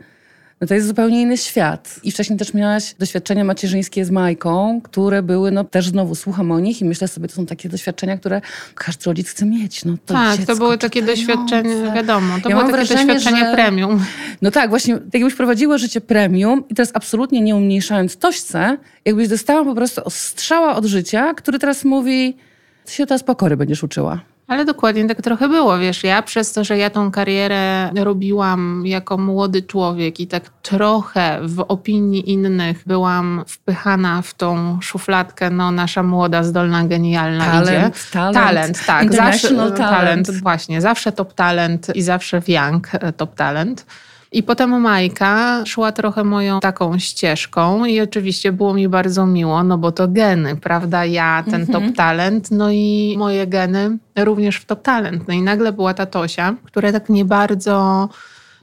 no 0.61 0.67
to 0.67 0.75
jest 0.75 0.87
zupełnie 0.87 1.23
inny 1.23 1.37
świat. 1.37 2.01
I 2.03 2.13
wcześniej 2.13 2.39
też 2.39 2.55
miałaś 2.55 2.95
doświadczenia 2.99 3.45
macierzyńskie 3.45 4.05
z 4.05 4.11
Majką, 4.11 4.81
które 4.85 5.23
były, 5.23 5.51
no 5.51 5.65
też 5.65 5.89
znowu 5.89 6.15
słucham 6.15 6.53
o 6.53 6.61
nich 6.61 6.81
i 6.81 6.85
myślę 6.85 7.09
sobie, 7.09 7.29
to 7.29 7.35
są 7.35 7.47
takie 7.47 7.69
doświadczenia, 7.69 8.19
które 8.19 8.41
każdy 8.75 9.05
rodzic 9.05 9.29
chce 9.29 9.47
mieć. 9.47 9.85
No, 9.85 9.93
to 10.07 10.15
tak, 10.15 10.45
to 10.47 10.57
były 10.57 10.79
takie 10.79 11.03
doświadczenia, 11.03 11.95
wiadomo, 11.95 12.35
to 12.43 12.49
ja 12.49 12.57
było 12.57 12.61
takie 12.61 12.73
wrażenie, 12.73 13.15
doświadczenie 13.15 13.47
że... 13.47 13.55
premium. 13.55 14.05
No 14.43 14.51
tak, 14.51 14.71
właśnie, 14.71 14.99
jakbyś 15.13 15.35
prowadziła 15.35 15.79
życie 15.79 16.01
premium 16.01 16.65
i 16.69 16.75
teraz 16.75 16.91
absolutnie 16.95 17.41
nie 17.41 17.57
umniejszając 17.57 18.17
tośce, 18.17 18.77
jakbyś 19.05 19.29
dostała 19.29 19.65
po 19.65 19.75
prostu 19.75 20.05
ostrzała 20.05 20.77
od 20.77 20.85
życia, 20.85 21.35
który 21.35 21.59
teraz 21.59 21.85
mówi, 21.85 22.37
ty 22.85 22.93
się 22.93 23.07
teraz 23.07 23.23
pokory 23.23 23.57
będziesz 23.57 23.83
uczyła. 23.83 24.21
Ale 24.51 24.65
dokładnie 24.65 25.09
tak 25.09 25.23
trochę 25.23 25.49
było, 25.49 25.79
wiesz, 25.79 26.05
ja 26.05 26.23
przez 26.23 26.53
to, 26.53 26.65
że 26.65 26.79
ja 26.79 26.91
tą 26.91 27.11
karierę 27.11 27.91
robiłam 27.95 28.83
jako 28.87 29.19
młody 29.19 29.63
człowiek 29.63 30.21
i 30.21 30.27
tak 30.27 30.43
trochę 30.63 31.41
w 31.43 31.65
opinii 31.69 32.31
innych 32.31 32.83
byłam 32.87 33.45
wpychana 33.47 34.23
w 34.23 34.35
tą 34.35 34.79
szufladkę, 34.81 35.51
no 35.51 35.71
nasza 35.71 36.03
młoda, 36.03 36.43
zdolna, 36.43 36.85
genialna 36.85 37.45
talent, 37.45 37.69
idzie. 37.69 37.91
Talent, 38.13 38.35
talent 38.35 38.87
tak. 38.87 39.15
Zawsze, 39.15 39.49
talent. 39.49 39.77
talent. 39.77 40.31
Właśnie, 40.31 40.81
zawsze 40.81 41.13
top 41.13 41.35
talent 41.35 41.97
i 41.97 42.03
zawsze 42.03 42.41
w 42.41 42.49
Young 42.49 42.89
e, 42.95 43.13
top 43.13 43.35
talent. 43.35 43.87
I 44.33 44.43
potem 44.43 44.81
Majka 44.81 45.63
szła 45.67 45.93
trochę 45.93 46.25
moją 46.25 46.61
taką 46.61 46.99
ścieżką 46.99 47.85
i 47.85 48.01
oczywiście 48.01 48.53
było 48.53 48.75
mi 48.75 48.89
bardzo 48.89 49.27
miło, 49.27 49.65
no 49.65 49.79
bo 49.79 49.93
to 49.93 50.09
geny, 50.09 50.57
prawda? 50.57 51.05
Ja, 51.05 51.45
ten 51.51 51.61
mhm. 51.61 51.73
top 51.73 51.97
talent, 51.97 52.51
no 52.51 52.71
i 52.71 53.15
moje 53.19 53.47
geny 53.47 53.99
również 54.19 54.57
w 54.57 54.65
top 54.65 54.83
talent. 54.83 55.29
No 55.29 55.35
i 55.35 55.43
nagle 55.43 55.73
była 55.73 55.95
ta 55.95 56.07
Tosia, 56.07 56.55
która 56.65 56.93
tak 56.93 57.09
nie 57.09 57.25
bardzo 57.25 58.09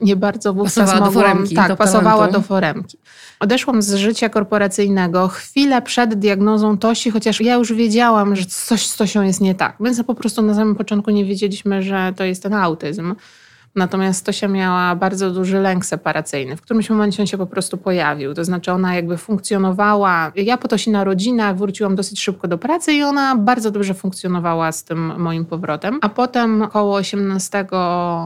nie 0.00 0.16
bardzo 0.16 0.54
wówczas 0.54 0.76
pasowała 0.76 1.06
mogłam, 1.06 1.14
do 1.14 1.28
foremki, 1.30 1.54
tak, 1.54 1.68
do 1.68 1.76
pasowała 1.76 2.16
talentu. 2.16 2.40
do 2.40 2.46
foremki. 2.46 2.98
Odeszłam 3.40 3.82
z 3.82 3.94
życia 3.94 4.28
korporacyjnego 4.28 5.28
chwilę 5.28 5.82
przed 5.82 6.14
diagnozą 6.14 6.78
Tosi, 6.78 7.10
chociaż 7.10 7.40
ja 7.40 7.54
już 7.54 7.72
wiedziałam, 7.72 8.36
że 8.36 8.44
coś 8.44 8.86
z 8.86 8.96
Tosią 8.96 9.22
jest 9.22 9.40
nie 9.40 9.54
tak. 9.54 9.76
Więc 9.80 10.02
po 10.02 10.14
prostu 10.14 10.42
na 10.42 10.54
samym 10.54 10.74
początku 10.76 11.10
nie 11.10 11.24
wiedzieliśmy, 11.24 11.82
że 11.82 12.12
to 12.16 12.24
jest 12.24 12.42
ten 12.42 12.54
autyzm. 12.54 13.14
Natomiast 13.74 14.26
Tosia 14.26 14.48
miała 14.48 14.94
bardzo 14.96 15.30
duży 15.30 15.60
lęk 15.60 15.86
separacyjny. 15.86 16.56
W 16.56 16.62
którymś 16.62 16.90
momencie 16.90 17.22
on 17.22 17.26
się 17.26 17.38
po 17.38 17.46
prostu 17.46 17.76
pojawił. 17.76 18.34
To 18.34 18.44
znaczy 18.44 18.72
ona 18.72 18.94
jakby 18.94 19.16
funkcjonowała. 19.16 20.32
Ja 20.36 20.58
po 20.58 20.68
Tosi 20.68 20.90
na 20.90 21.04
rodzinach 21.04 21.56
wróciłam 21.56 21.96
dosyć 21.96 22.20
szybko 22.20 22.48
do 22.48 22.58
pracy 22.58 22.92
i 22.92 23.02
ona 23.02 23.36
bardzo 23.36 23.70
dobrze 23.70 23.94
funkcjonowała 23.94 24.72
z 24.72 24.84
tym 24.84 25.12
moim 25.18 25.44
powrotem. 25.44 25.98
A 26.02 26.08
potem 26.08 26.62
około 26.62 26.94
18 26.96 27.66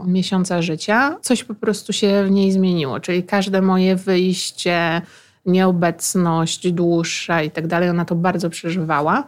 miesiąca 0.06 0.62
życia 0.62 1.16
coś 1.20 1.44
po 1.44 1.54
prostu 1.54 1.92
się 1.92 2.24
w 2.24 2.30
niej 2.30 2.52
zmieniło. 2.52 3.00
Czyli 3.00 3.22
każde 3.22 3.62
moje 3.62 3.96
wyjście, 3.96 5.02
nieobecność 5.46 6.72
dłuższa 6.72 7.42
i 7.42 7.50
tak 7.50 7.66
dalej, 7.66 7.90
ona 7.90 8.04
to 8.04 8.14
bardzo 8.14 8.50
przeżywała. 8.50 9.24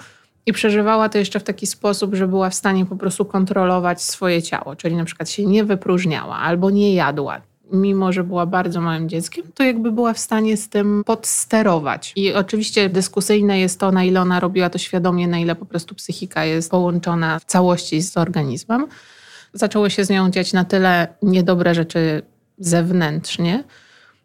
I 0.47 0.53
przeżywała 0.53 1.09
to 1.09 1.19
jeszcze 1.19 1.41
w 1.41 1.45
taki 1.45 1.67
sposób, 1.67 2.15
że 2.15 2.29
była 2.29 2.51
w 2.51 2.55
stanie 2.55 2.87
po 2.87 2.97
prostu 2.97 3.25
kontrolować 3.25 4.03
swoje 4.03 4.43
ciało, 4.43 4.77
czyli 4.77 4.97
na 4.97 5.05
przykład 5.05 5.31
się 5.31 5.47
nie 5.47 5.65
wypróżniała 5.65 6.37
albo 6.37 6.71
nie 6.71 6.95
jadła. 6.95 7.41
Mimo, 7.73 8.13
że 8.13 8.25
była 8.25 8.47
bardzo 8.47 8.81
małym 8.81 9.09
dzieckiem, 9.09 9.45
to 9.55 9.65
jakby 9.65 9.93
była 9.93 10.13
w 10.13 10.19
stanie 10.19 10.57
z 10.57 10.69
tym 10.69 11.03
podsterować. 11.07 12.13
I 12.17 12.35
oczywiście 12.35 12.89
dyskusyjne 12.89 13.61
jest 13.61 13.81
to, 13.81 13.93
na 13.93 14.05
ile 14.05 14.21
ona 14.21 14.41
robiła 14.41 14.71
to 14.71 14.79
świadomie, 14.79 15.29
na 15.29 15.39
ile 15.39 15.55
po 15.55 15.67
prostu 15.67 15.95
psychika 15.95 16.45
jest 16.45 16.71
połączona 16.71 17.39
w 17.39 17.45
całości 17.45 18.03
z 18.03 18.17
organizmem. 18.17 18.87
Zaczęły 19.53 19.91
się 19.91 20.05
z 20.05 20.11
nią 20.11 20.31
dziać 20.31 20.53
na 20.53 20.65
tyle 20.65 21.09
niedobre 21.23 21.75
rzeczy 21.75 22.23
zewnętrznie, 22.59 23.65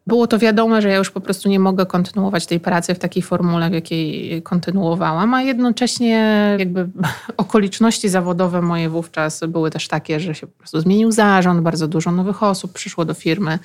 było 0.09 0.27
to 0.27 0.39
wiadome, 0.39 0.81
że 0.81 0.89
ja 0.89 0.95
już 0.97 1.11
po 1.11 1.21
prostu 1.21 1.49
nie 1.49 1.59
mogę 1.59 1.85
kontynuować 1.85 2.45
tej 2.45 2.59
pracy 2.59 2.93
w 2.93 2.99
takiej 2.99 3.23
formule, 3.23 3.69
w 3.69 3.73
jakiej 3.73 4.41
kontynuowałam, 4.41 5.33
a 5.33 5.41
jednocześnie 5.41 6.55
jakby 6.59 6.89
okoliczności 7.37 8.09
zawodowe 8.09 8.61
moje 8.61 8.89
wówczas 8.89 9.41
były 9.47 9.71
też 9.71 9.87
takie, 9.87 10.19
że 10.19 10.35
się 10.35 10.47
po 10.47 10.57
prostu 10.57 10.79
zmienił 10.81 11.11
zarząd, 11.11 11.61
bardzo 11.61 11.87
dużo 11.87 12.11
nowych 12.11 12.43
osób 12.43 12.73
przyszło 12.73 13.05
do 13.05 13.13
firmy. 13.13 13.59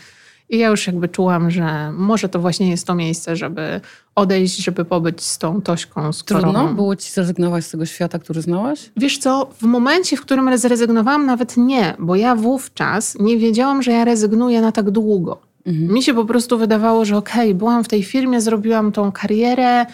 I 0.51 0.59
ja 0.59 0.69
już 0.69 0.87
jakby 0.87 1.09
czułam, 1.09 1.51
że 1.51 1.93
może 1.93 2.29
to 2.29 2.39
właśnie 2.39 2.71
jest 2.71 2.87
to 2.87 2.95
miejsce, 2.95 3.37
żeby 3.37 3.81
odejść, 4.15 4.57
żeby 4.57 4.85
pobyć 4.85 5.23
z 5.23 5.39
tą 5.39 5.63
Tośką, 5.63 6.13
z 6.13 6.23
którą... 6.23 6.41
Trudno 6.41 6.75
było 6.75 6.97
ci 6.97 7.13
zrezygnować 7.13 7.65
z 7.65 7.71
tego 7.71 7.87
świata, 7.87 8.19
który 8.19 8.43
znałaś? 8.43 8.91
Wiesz 8.97 9.19
co, 9.19 9.51
w 9.61 9.63
momencie, 9.63 10.17
w 10.17 10.21
którym 10.21 10.59
zrezygnowałam, 10.59 11.27
nawet 11.27 11.57
nie, 11.57 11.97
bo 11.99 12.17
ja 12.17 12.37
wówczas 12.37 13.17
nie 13.21 13.39
wiedziałam, 13.39 13.83
że 13.83 13.93
ja 13.93 14.05
rezygnuję 14.05 14.61
na 14.61 14.73
tak 14.73 14.91
długo. 14.91 15.54
Mhm. 15.67 15.93
Mi 15.93 16.03
się 16.03 16.15
po 16.15 16.25
prostu 16.25 16.59
wydawało, 16.59 17.05
że 17.05 17.17
okej, 17.17 17.49
okay, 17.49 17.55
byłam 17.55 17.85
w 17.85 17.89
tej 17.89 18.03
firmie, 18.03 18.41
zrobiłam 18.41 18.93
tą 18.93 19.13
karierę, 19.13 19.87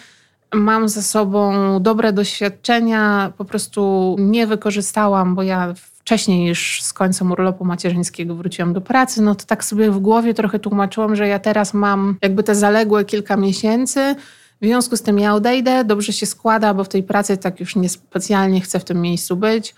mam 0.53 0.89
ze 0.89 1.01
sobą 1.01 1.53
dobre 1.79 2.13
doświadczenia, 2.13 3.33
po 3.37 3.45
prostu 3.45 4.15
nie 4.19 4.47
wykorzystałam, 4.47 5.35
bo 5.35 5.43
ja 5.43 5.73
wcześniej 5.75 6.39
niż 6.39 6.81
z 6.81 6.93
końcem 6.93 7.31
urlopu 7.31 7.65
macierzyńskiego 7.65 8.35
wróciłam 8.35 8.73
do 8.73 8.81
pracy, 8.81 9.21
no 9.21 9.35
to 9.35 9.45
tak 9.45 9.63
sobie 9.63 9.91
w 9.91 9.99
głowie 9.99 10.33
trochę 10.33 10.59
tłumaczyłam, 10.59 11.15
że 11.15 11.27
ja 11.27 11.39
teraz 11.39 11.73
mam 11.73 12.17
jakby 12.21 12.43
te 12.43 12.55
zaległe 12.55 13.05
kilka 13.05 13.37
miesięcy, 13.37 14.15
w 14.61 14.65
związku 14.65 14.97
z 14.97 15.01
tym 15.01 15.19
ja 15.19 15.35
odejdę, 15.35 15.85
dobrze 15.85 16.13
się 16.13 16.25
składa, 16.25 16.73
bo 16.73 16.83
w 16.83 16.89
tej 16.89 17.03
pracy 17.03 17.37
tak 17.37 17.59
już 17.59 17.75
niespecjalnie 17.75 18.61
chcę 18.61 18.79
w 18.79 18.83
tym 18.83 19.01
miejscu 19.01 19.35
być. 19.35 19.75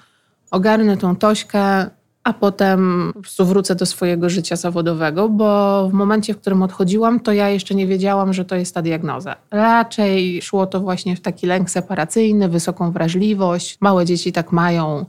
Ogarnę 0.52 0.98
tą 0.98 1.16
Tośkę, 1.16 1.90
a 2.24 2.34
potem 2.34 3.12
po 3.14 3.22
prostu 3.22 3.46
wrócę 3.46 3.76
do 3.76 3.86
swojego 3.86 4.30
życia 4.30 4.56
zawodowego, 4.56 5.30
bo 5.30 5.90
w 5.90 5.94
momencie, 5.94 6.34
w 6.34 6.38
którym 6.38 6.64
odchodziłam, 6.64 7.20
to 7.20 7.34
ja 7.34 7.50
jeszcze 7.50 7.76
nie 7.76 7.88
wiedziałam, 7.88 8.34
że 8.34 8.46
to 8.46 8.56
jest 8.56 8.76
ta 8.76 8.82
diagnoza. 8.82 9.36
Raczej 9.52 10.42
szło 10.42 10.68
to 10.68 10.80
właśnie 10.80 11.16
w 11.16 11.22
taki 11.22 11.48
lęk 11.48 11.70
separacyjny, 11.70 12.50
wysoką 12.50 12.92
wrażliwość. 12.92 13.78
Małe 13.82 14.06
dzieci 14.06 14.32
tak 14.32 14.52
mają, 14.52 15.06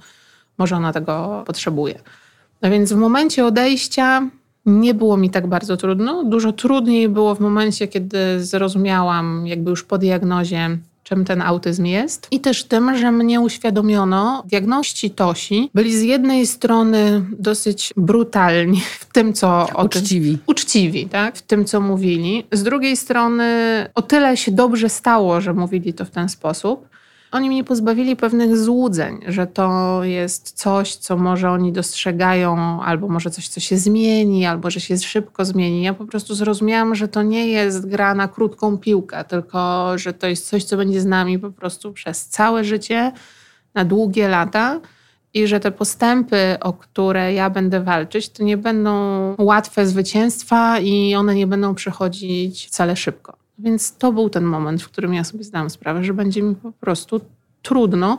może 0.59 0.77
ona 0.77 0.93
tego 0.93 1.43
potrzebuje. 1.47 2.01
No 2.63 2.71
więc 2.71 2.93
w 2.93 2.97
momencie 2.97 3.47
odejścia 3.47 4.29
nie 4.67 4.95
było 4.95 5.17
mi 5.17 5.31
tak 5.31 5.47
bardzo 5.47 5.77
trudno. 5.77 6.25
Dużo 6.25 6.53
trudniej 6.53 7.09
było 7.09 7.35
w 7.35 7.41
momencie, 7.41 7.89
kiedy 7.89 8.45
zrozumiałam, 8.45 9.47
jakby 9.47 9.71
już 9.71 9.85
po 9.85 9.99
diagnozie, 9.99 10.79
czym 11.05 11.25
ten 11.25 11.43
autyzm 11.43 11.85
jest 11.85 12.29
i 12.31 12.41
też 12.41 12.65
tym, 12.65 12.97
że 12.97 13.13
mnie 13.13 13.41
uświadomiono, 13.41 14.43
diagności 14.47 15.11
Tosi 15.11 15.71
byli 15.75 15.97
z 15.97 16.03
jednej 16.03 16.47
strony 16.47 17.25
dosyć 17.39 17.93
brutalni 17.97 18.81
w 19.01 19.13
tym, 19.13 19.33
co... 19.33 19.67
Uczciwi. 19.85 20.31
Tym, 20.31 20.41
uczciwi, 20.47 21.07
tak? 21.07 21.37
W 21.37 21.43
tym, 21.43 21.65
co 21.65 21.81
mówili. 21.81 22.47
Z 22.53 22.63
drugiej 22.63 22.97
strony 22.97 23.45
o 23.95 24.03
tyle 24.03 24.37
się 24.37 24.53
dobrze 24.53 24.89
stało, 24.89 25.41
że 25.41 25.53
mówili 25.53 25.95
to 25.95 26.05
w 26.05 26.11
ten 26.11 26.29
sposób, 26.29 26.94
oni 27.35 27.49
mnie 27.49 27.65
pozbawili 27.65 28.17
pewnych 28.17 28.57
złudzeń, 28.57 29.21
że 29.27 29.47
to 29.47 30.01
jest 30.05 30.53
coś, 30.53 30.97
co 30.97 31.17
może 31.17 31.51
oni 31.51 31.73
dostrzegają, 31.73 32.83
albo 32.83 33.09
może 33.09 33.31
coś, 33.31 33.49
co 33.49 33.61
się 33.61 33.77
zmieni, 33.77 34.47
albo 34.47 34.71
że 34.71 34.81
się 34.81 34.99
szybko 34.99 35.45
zmieni. 35.45 35.83
Ja 35.83 35.95
po 35.95 36.07
prostu 36.07 36.35
zrozumiałam, 36.35 36.95
że 36.95 37.09
to 37.09 37.23
nie 37.23 37.47
jest 37.47 37.89
gra 37.89 38.15
na 38.15 38.29
krótką 38.29 38.79
piłkę, 38.79 39.25
tylko 39.25 39.93
że 39.99 40.13
to 40.13 40.27
jest 40.27 40.49
coś, 40.49 40.65
co 40.65 40.77
będzie 40.77 41.01
z 41.01 41.07
nami 41.07 41.39
po 41.39 41.51
prostu 41.51 41.93
przez 41.93 42.27
całe 42.27 42.65
życie, 42.65 43.13
na 43.75 43.85
długie 43.85 44.29
lata. 44.29 44.81
I 45.35 45.47
że 45.47 45.61
te 45.61 45.73
postępy, 45.73 46.57
o 46.61 46.73
które 46.73 47.35
ja 47.35 47.51
będę 47.51 47.81
walczyć, 47.81 48.29
to 48.29 48.43
nie 48.43 48.57
będą 48.57 48.93
łatwe 49.39 49.87
zwycięstwa 49.87 50.79
i 50.79 51.15
one 51.15 51.35
nie 51.35 51.47
będą 51.47 51.75
przychodzić 51.75 52.67
wcale 52.67 52.97
szybko. 52.97 53.44
Więc 53.59 53.97
to 53.97 54.13
był 54.13 54.31
ten 54.31 54.45
moment, 54.45 54.83
w 54.83 54.89
którym 54.89 55.15
ja 55.15 55.25
sobie 55.25 55.45
zdałam 55.45 55.71
sprawę, 55.71 56.05
że 56.05 56.15
będzie 56.15 56.43
mi 56.43 56.55
po 56.55 56.73
prostu 56.73 57.21
trudno. 57.63 58.19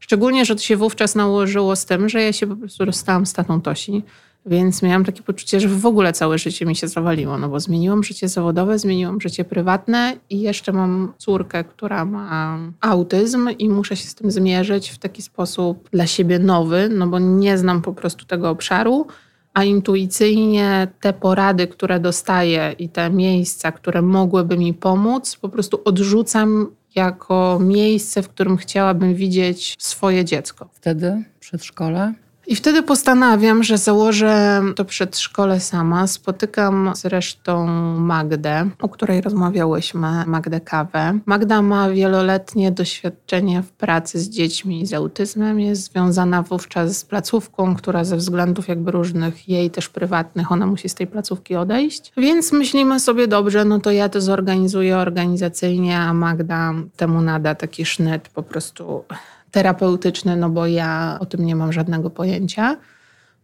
Szczególnie, 0.00 0.44
że 0.44 0.54
to 0.54 0.62
się 0.62 0.76
wówczas 0.76 1.14
nałożyło 1.14 1.76
z 1.76 1.84
tym, 1.84 2.08
że 2.08 2.22
ja 2.22 2.32
się 2.32 2.46
po 2.46 2.56
prostu 2.56 2.84
rozstałam 2.84 3.26
z 3.26 3.32
tatą 3.32 3.60
Tosi. 3.60 4.02
Więc 4.46 4.82
miałam 4.82 5.04
takie 5.04 5.22
poczucie, 5.22 5.60
że 5.60 5.68
w 5.68 5.86
ogóle 5.86 6.12
całe 6.12 6.38
życie 6.38 6.66
mi 6.66 6.76
się 6.76 6.88
zawaliło, 6.88 7.38
no 7.38 7.48
bo 7.48 7.60
zmieniłam 7.60 8.04
życie 8.04 8.28
zawodowe, 8.28 8.78
zmieniłam 8.78 9.20
życie 9.20 9.44
prywatne 9.44 10.16
i 10.30 10.40
jeszcze 10.40 10.72
mam 10.72 11.12
córkę, 11.18 11.64
która 11.64 12.04
ma 12.04 12.58
autyzm 12.80 13.48
i 13.58 13.68
muszę 13.68 13.96
się 13.96 14.08
z 14.08 14.14
tym 14.14 14.30
zmierzyć 14.30 14.90
w 14.90 14.98
taki 14.98 15.22
sposób 15.22 15.90
dla 15.90 16.06
siebie 16.06 16.38
nowy, 16.38 16.88
no 16.88 17.06
bo 17.06 17.18
nie 17.18 17.58
znam 17.58 17.82
po 17.82 17.92
prostu 17.92 18.24
tego 18.24 18.50
obszaru 18.50 19.06
a 19.54 19.64
intuicyjnie 19.64 20.88
te 21.00 21.12
porady, 21.12 21.66
które 21.66 22.00
dostaję 22.00 22.74
i 22.78 22.88
te 22.88 23.10
miejsca, 23.10 23.72
które 23.72 24.02
mogłyby 24.02 24.58
mi 24.58 24.74
pomóc, 24.74 25.36
po 25.36 25.48
prostu 25.48 25.80
odrzucam 25.84 26.66
jako 26.94 27.58
miejsce, 27.60 28.22
w 28.22 28.28
którym 28.28 28.56
chciałabym 28.56 29.14
widzieć 29.14 29.76
swoje 29.78 30.24
dziecko. 30.24 30.68
Wtedy 30.72 31.24
przedszkole? 31.40 32.14
I 32.46 32.56
wtedy 32.56 32.82
postanawiam, 32.82 33.62
że 33.62 33.78
założę 33.78 34.62
to 34.76 34.84
przedszkole 34.84 35.60
sama. 35.60 36.06
Spotykam 36.06 36.92
zresztą 36.96 37.66
Magdę, 37.98 38.68
o 38.80 38.88
której 38.88 39.20
rozmawiałyśmy, 39.20 40.24
Magdę 40.26 40.60
Kawę. 40.60 41.18
Magda 41.26 41.62
ma 41.62 41.90
wieloletnie 41.90 42.72
doświadczenie 42.72 43.62
w 43.62 43.72
pracy 43.72 44.18
z 44.18 44.28
dziećmi 44.28 44.86
z 44.86 44.94
autyzmem. 44.94 45.60
Jest 45.60 45.82
związana 45.82 46.42
wówczas 46.42 46.98
z 46.98 47.04
placówką, 47.04 47.76
która 47.76 48.04
ze 48.04 48.16
względów 48.16 48.68
jakby 48.68 48.90
różnych, 48.90 49.48
jej 49.48 49.70
też 49.70 49.88
prywatnych, 49.88 50.52
ona 50.52 50.66
musi 50.66 50.88
z 50.88 50.94
tej 50.94 51.06
placówki 51.06 51.56
odejść. 51.56 52.12
Więc 52.16 52.52
myślimy 52.52 53.00
sobie, 53.00 53.28
dobrze, 53.28 53.64
no 53.64 53.80
to 53.80 53.90
ja 53.90 54.08
to 54.08 54.20
zorganizuję 54.20 54.96
organizacyjnie, 54.96 55.98
a 55.98 56.14
Magda 56.14 56.72
temu 56.96 57.20
nada 57.20 57.54
taki 57.54 57.84
sznyt 57.84 58.28
po 58.28 58.42
prostu 58.42 59.04
terapeutyczny, 59.54 60.36
no 60.36 60.50
bo 60.50 60.66
ja 60.66 61.18
o 61.20 61.26
tym 61.26 61.46
nie 61.46 61.56
mam 61.56 61.72
żadnego 61.72 62.10
pojęcia. 62.10 62.76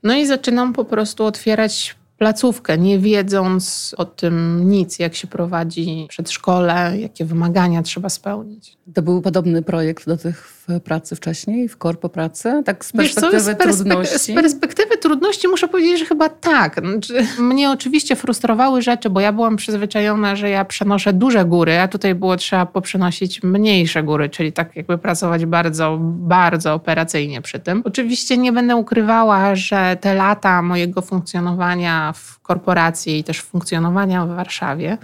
No 0.02 0.14
i 0.14 0.26
zaczynam 0.26 0.72
po 0.72 0.84
prostu 0.84 1.24
otwierać 1.24 1.96
placówkę, 2.18 2.78
nie 2.78 2.98
wiedząc 2.98 3.94
o 3.98 4.04
tym 4.04 4.62
nic, 4.70 4.98
jak 4.98 5.14
się 5.14 5.28
prowadzi 5.28 6.06
przedszkole, 6.08 6.98
jakie 6.98 7.24
wymagania 7.24 7.82
trzeba 7.82 8.08
spełnić. 8.08 8.76
To 8.94 9.02
był 9.02 9.22
podobny 9.22 9.62
projekt 9.62 10.06
do 10.06 10.16
tych 10.16 10.46
w 10.78 10.82
pracy 10.82 11.16
wcześniej, 11.16 11.68
w 11.68 11.76
korpo 11.76 12.08
pracy? 12.08 12.62
Tak 12.64 12.84
z 12.84 12.92
perspektywy 12.92 13.32
Wiesz 13.32 13.44
co, 13.44 13.50
z 13.52 13.54
perspek- 13.54 13.62
trudności? 13.62 14.32
Z 14.32 14.34
perspektywy 14.34 14.96
trudności 14.96 15.48
muszę 15.48 15.68
powiedzieć, 15.68 15.98
że 15.98 16.04
chyba 16.04 16.28
tak. 16.28 16.80
Znaczy, 16.80 17.26
mnie 17.38 17.70
oczywiście 17.70 18.16
frustrowały 18.16 18.82
rzeczy, 18.82 19.10
bo 19.10 19.20
ja 19.20 19.32
byłam 19.32 19.56
przyzwyczajona, 19.56 20.36
że 20.36 20.50
ja 20.50 20.64
przenoszę 20.64 21.12
duże 21.12 21.44
góry, 21.44 21.78
a 21.78 21.88
tutaj 21.88 22.14
było 22.14 22.36
trzeba 22.36 22.66
poprzenosić 22.66 23.42
mniejsze 23.42 24.02
góry, 24.02 24.28
czyli 24.28 24.52
tak 24.52 24.76
jakby 24.76 24.98
pracować 24.98 25.46
bardzo, 25.46 25.98
bardzo 26.00 26.74
operacyjnie 26.74 27.42
przy 27.42 27.58
tym. 27.58 27.82
Oczywiście 27.84 28.36
nie 28.38 28.52
będę 28.52 28.76
ukrywała, 28.76 29.54
że 29.54 29.96
te 30.00 30.14
lata 30.14 30.62
mojego 30.62 31.02
funkcjonowania 31.02 32.12
w 32.16 32.40
korporacji 32.40 33.18
i 33.18 33.24
też 33.24 33.40
funkcjonowania 33.40 34.26
w 34.26 34.28
Warszawie 34.28 34.98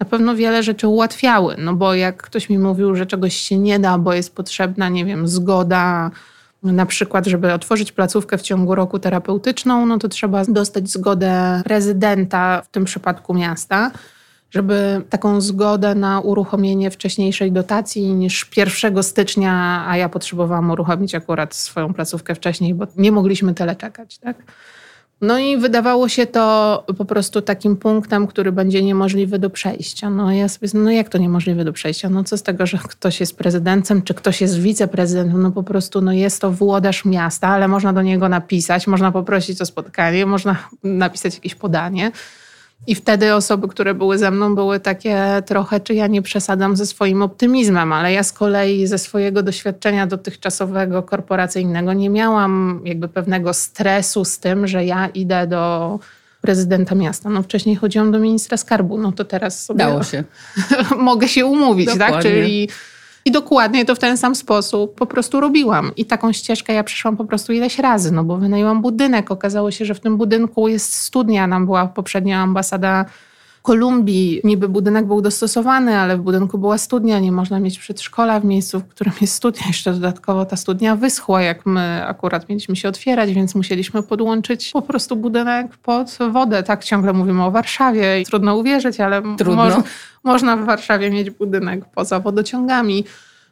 na 0.00 0.06
pewno 0.06 0.34
wiele 0.34 0.62
rzeczy 0.62 0.88
ułatwiały. 0.88 1.56
No 1.58 1.74
bo 1.74 1.94
jak 1.94 2.22
ktoś 2.22 2.48
mi 2.48 2.58
mówił, 2.58 2.96
że 2.96 3.06
czegoś 3.06 3.36
się 3.36 3.58
nie 3.58 3.78
da, 3.78 3.98
bo 3.98 4.12
jest 4.12 4.34
potrzebna, 4.34 4.88
nie 4.88 5.04
wiem, 5.04 5.28
zgoda, 5.28 6.10
na 6.62 6.86
przykład, 6.86 7.26
żeby 7.26 7.52
otworzyć 7.52 7.92
placówkę 7.92 8.38
w 8.38 8.42
ciągu 8.42 8.74
roku 8.74 8.98
terapeutyczną, 8.98 9.86
no 9.86 9.98
to 9.98 10.08
trzeba 10.08 10.44
dostać 10.44 10.90
zgodę 10.90 11.62
rezydenta, 11.66 12.62
w 12.64 12.68
tym 12.68 12.84
przypadku 12.84 13.34
miasta, 13.34 13.90
żeby 14.50 15.02
taką 15.10 15.40
zgodę 15.40 15.94
na 15.94 16.20
uruchomienie 16.20 16.90
wcześniejszej 16.90 17.52
dotacji 17.52 18.14
niż 18.14 18.50
1 18.56 19.02
stycznia, 19.02 19.84
a 19.88 19.96
ja 19.96 20.08
potrzebowałam 20.08 20.70
uruchomić 20.70 21.14
akurat 21.14 21.54
swoją 21.54 21.94
placówkę 21.94 22.34
wcześniej, 22.34 22.74
bo 22.74 22.86
nie 22.96 23.12
mogliśmy 23.12 23.54
tyle 23.54 23.76
czekać. 23.76 24.18
Tak? 24.18 24.36
No 25.20 25.38
i 25.38 25.56
wydawało 25.56 26.08
się 26.08 26.26
to 26.26 26.84
po 26.98 27.04
prostu 27.04 27.42
takim 27.42 27.76
punktem, 27.76 28.26
który 28.26 28.52
będzie 28.52 28.82
niemożliwy 28.82 29.38
do 29.38 29.50
przejścia. 29.50 30.10
No 30.10 30.32
ja 30.32 30.48
sobie, 30.48 30.68
no 30.74 30.90
jak 30.90 31.08
to 31.08 31.18
niemożliwe 31.18 31.64
do 31.64 31.72
przejścia? 31.72 32.10
No 32.10 32.24
co 32.24 32.36
z 32.36 32.42
tego, 32.42 32.66
że 32.66 32.78
ktoś 32.78 33.20
jest 33.20 33.36
prezydentem, 33.36 34.02
czy 34.02 34.14
ktoś 34.14 34.40
jest 34.40 34.60
wiceprezydentem? 34.60 35.42
No 35.42 35.50
po 35.50 35.62
prostu 35.62 36.00
no 36.00 36.12
jest 36.12 36.40
to 36.40 36.50
włodarz 36.50 37.04
miasta, 37.04 37.48
ale 37.48 37.68
można 37.68 37.92
do 37.92 38.02
niego 38.02 38.28
napisać, 38.28 38.86
można 38.86 39.12
poprosić 39.12 39.60
o 39.60 39.66
spotkanie, 39.66 40.26
można 40.26 40.56
napisać 40.82 41.34
jakieś 41.34 41.54
podanie. 41.54 42.12
I 42.86 42.94
wtedy 42.94 43.34
osoby, 43.34 43.68
które 43.68 43.94
były 43.94 44.18
ze 44.18 44.30
mną, 44.30 44.54
były 44.54 44.80
takie 44.80 45.42
trochę, 45.46 45.80
czy 45.80 45.94
ja 45.94 46.06
nie 46.06 46.22
przesadzam 46.22 46.76
ze 46.76 46.86
swoim 46.86 47.22
optymizmem, 47.22 47.92
ale 47.92 48.12
ja 48.12 48.22
z 48.22 48.32
kolei 48.32 48.86
ze 48.86 48.98
swojego 48.98 49.42
doświadczenia 49.42 50.06
dotychczasowego, 50.06 51.02
korporacyjnego 51.02 51.92
nie 51.92 52.10
miałam 52.10 52.80
jakby 52.84 53.08
pewnego 53.08 53.54
stresu 53.54 54.24
z 54.24 54.38
tym, 54.38 54.66
że 54.66 54.84
ja 54.84 55.06
idę 55.06 55.46
do 55.46 55.98
prezydenta 56.40 56.94
miasta. 56.94 57.30
No 57.30 57.42
wcześniej 57.42 57.76
chodziłam 57.76 58.12
do 58.12 58.18
ministra 58.18 58.56
skarbu, 58.56 58.98
no 58.98 59.12
to 59.12 59.24
teraz 59.24 59.64
sobie 59.64 59.78
Dało 59.78 60.02
się. 60.02 60.24
mogę 60.96 61.28
się 61.28 61.46
umówić, 61.46 61.86
tak? 61.86 61.98
Dokładnie. 61.98 62.30
Czyli 62.30 62.68
i 63.24 63.30
dokładnie 63.30 63.84
to 63.84 63.94
w 63.94 63.98
ten 63.98 64.16
sam 64.16 64.34
sposób 64.34 64.94
po 64.94 65.06
prostu 65.06 65.40
robiłam. 65.40 65.92
I 65.96 66.04
taką 66.04 66.32
ścieżkę 66.32 66.72
ja 66.72 66.84
przeszłam 66.84 67.16
po 67.16 67.24
prostu 67.24 67.52
ileś 67.52 67.78
razy, 67.78 68.12
no 68.12 68.24
bo 68.24 68.36
wynajęłam 68.36 68.82
budynek. 68.82 69.30
Okazało 69.30 69.70
się, 69.70 69.84
że 69.84 69.94
w 69.94 70.00
tym 70.00 70.16
budynku 70.16 70.68
jest 70.68 70.94
studnia. 70.94 71.46
Nam 71.46 71.66
była 71.66 71.86
poprzednia 71.86 72.42
ambasada 72.42 73.04
Kolumbii. 73.62 74.40
Niby 74.44 74.68
budynek 74.68 75.06
był 75.06 75.20
dostosowany, 75.20 75.98
ale 75.98 76.16
w 76.16 76.20
budynku 76.20 76.58
była 76.58 76.78
studnia. 76.78 77.18
Nie 77.18 77.32
można 77.32 77.60
mieć 77.60 77.78
przedszkola 77.78 78.40
w 78.40 78.44
miejscu, 78.44 78.80
w 78.80 78.84
którym 78.84 79.12
jest 79.20 79.34
studnia. 79.34 79.62
Jeszcze 79.66 79.92
dodatkowo 79.92 80.44
ta 80.44 80.56
studnia 80.56 80.96
wyschła, 80.96 81.42
jak 81.42 81.66
my 81.66 82.06
akurat 82.06 82.48
mieliśmy 82.48 82.76
się 82.76 82.88
otwierać, 82.88 83.32
więc 83.32 83.54
musieliśmy 83.54 84.02
podłączyć 84.02 84.70
po 84.72 84.82
prostu 84.82 85.16
budynek 85.16 85.76
pod 85.76 86.18
wodę. 86.30 86.62
Tak 86.62 86.84
ciągle 86.84 87.12
mówimy 87.12 87.44
o 87.44 87.50
Warszawie 87.50 88.20
i 88.20 88.24
trudno 88.24 88.56
uwierzyć, 88.56 89.00
ale 89.00 89.22
Trudno. 89.38 89.64
Moż, 89.64 89.74
można 90.24 90.56
w 90.56 90.64
Warszawie 90.64 91.10
mieć 91.10 91.30
budynek 91.30 91.84
poza 91.94 92.20
wodociągami. 92.20 93.04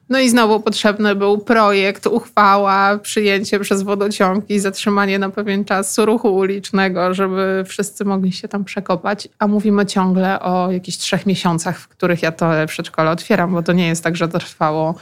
No 0.08 0.18
i 0.18 0.28
znowu 0.28 0.60
potrzebny 0.60 1.14
był 1.14 1.38
projekt, 1.38 2.06
uchwała, 2.06 2.98
przyjęcie 2.98 3.60
przez 3.60 3.82
wodociągi, 3.82 4.60
zatrzymanie 4.60 5.18
na 5.18 5.30
pewien 5.30 5.64
czas 5.64 5.98
ruchu 5.98 6.36
ulicznego, 6.36 7.14
żeby 7.14 7.64
wszyscy 7.66 8.04
mogli 8.04 8.32
się 8.32 8.48
tam 8.48 8.64
przekopać. 8.64 9.28
A 9.38 9.46
mówimy 9.46 9.86
ciągle 9.86 10.40
o 10.40 10.72
jakichś 10.72 10.98
trzech 10.98 11.26
miesiącach, 11.26 11.78
w 11.78 11.88
których 11.88 12.22
ja 12.22 12.32
to 12.32 12.50
przedszkole 12.66 13.10
otwieram, 13.10 13.52
bo 13.52 13.62
to 13.62 13.72
nie 13.72 13.88
jest 13.88 14.04
tak, 14.04 14.16
że 14.16 14.28
to 14.28 14.38
trwało 14.38 14.94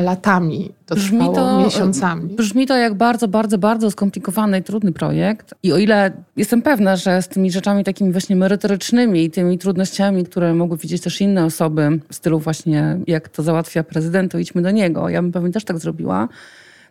latami, 0.00 0.72
to 0.86 0.94
Brzmi 0.94 1.18
trwało 1.18 1.34
to- 1.34 1.64
miesiącami. 1.64 2.34
Brzmi 2.34 2.66
to 2.66 2.76
jak 2.76 2.94
bardzo, 2.94 3.28
bardzo, 3.28 3.58
bardzo 3.58 3.90
skomplikowany 3.90 4.58
i 4.58 4.62
trudny 4.62 4.92
projekt. 4.92 5.54
I 5.62 5.72
o 5.72 5.78
ile 5.78 6.12
jestem 6.36 6.62
pewna, 6.62 6.96
że 6.96 7.22
z 7.22 7.28
tymi 7.28 7.50
rzeczami 7.50 7.84
takimi 7.84 8.12
właśnie 8.12 8.36
merytorycznymi 8.36 9.24
i 9.24 9.30
tymi 9.30 9.58
trudnościami, 9.58 10.24
które 10.24 10.54
mogły 10.54 10.76
widzieć 10.78 11.02
też 11.02 11.20
inne 11.20 11.44
osoby, 11.44 12.00
w 12.08 12.14
stylu 12.14 12.38
właśnie 12.38 12.98
jak 13.06 13.28
to 13.28 13.42
załatwia 13.42 13.84
prezydent, 13.84 14.32
to 14.32 14.38
idźmy 14.38 14.62
do 14.62 14.70
niego. 14.70 15.08
Ja 15.08 15.22
bym 15.22 15.32
pewnie 15.32 15.50
też 15.50 15.64
tak 15.64 15.78
zrobiła. 15.78 16.28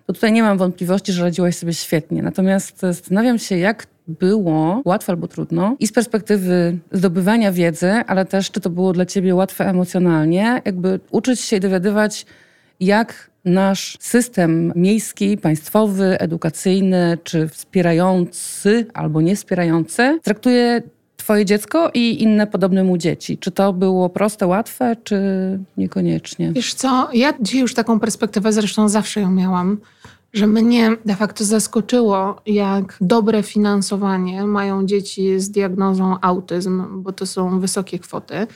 To 0.05 0.13
tutaj 0.13 0.31
nie 0.31 0.43
mam 0.43 0.57
wątpliwości, 0.57 1.11
że 1.13 1.23
radziłaś 1.23 1.55
sobie 1.55 1.73
świetnie. 1.73 2.21
Natomiast 2.23 2.79
zastanawiam 2.79 3.39
się, 3.39 3.57
jak 3.57 3.87
było 4.07 4.81
łatwo 4.85 5.11
albo 5.11 5.27
trudno 5.27 5.75
i 5.79 5.87
z 5.87 5.91
perspektywy 5.91 6.77
zdobywania 6.91 7.51
wiedzy, 7.51 7.91
ale 7.91 8.25
też 8.25 8.51
czy 8.51 8.59
to 8.61 8.69
było 8.69 8.93
dla 8.93 9.05
ciebie 9.05 9.35
łatwe 9.35 9.65
emocjonalnie, 9.65 10.61
jakby 10.65 10.99
uczyć 11.11 11.39
się 11.39 11.55
i 11.55 11.59
dowiadywać, 11.59 12.25
jak 12.81 13.31
nasz 13.45 13.97
system 13.99 14.73
miejski, 14.75 15.37
państwowy, 15.37 16.19
edukacyjny, 16.19 17.17
czy 17.23 17.47
wspierający 17.47 18.85
albo 18.93 19.21
nie 19.21 19.35
wspierający, 19.35 20.19
traktuje 20.23 20.81
Twoje 21.21 21.45
dziecko 21.45 21.89
i 21.93 22.23
inne 22.23 22.47
podobne 22.47 22.83
mu 22.83 22.97
dzieci. 22.97 23.37
Czy 23.37 23.51
to 23.51 23.73
było 23.73 24.09
proste, 24.09 24.47
łatwe, 24.47 24.95
czy 25.03 25.19
niekoniecznie? 25.77 26.51
Wiesz 26.51 26.73
co, 26.73 27.09
ja 27.13 27.33
dzisiaj 27.39 27.61
już 27.61 27.73
taką 27.73 27.99
perspektywę 27.99 28.53
zresztą 28.53 28.89
zawsze 28.89 29.21
ją 29.21 29.31
miałam, 29.31 29.77
że 30.33 30.47
mnie 30.47 30.91
de 31.05 31.15
facto 31.15 31.43
zaskoczyło, 31.43 32.41
jak 32.45 32.97
dobre 33.01 33.43
finansowanie 33.43 34.43
mają 34.43 34.85
dzieci 34.85 35.39
z 35.39 35.51
diagnozą 35.51 36.15
autyzm, 36.21 37.03
bo 37.03 37.11
to 37.11 37.25
są 37.25 37.59
wysokie 37.59 37.99
kwoty. 37.99 38.47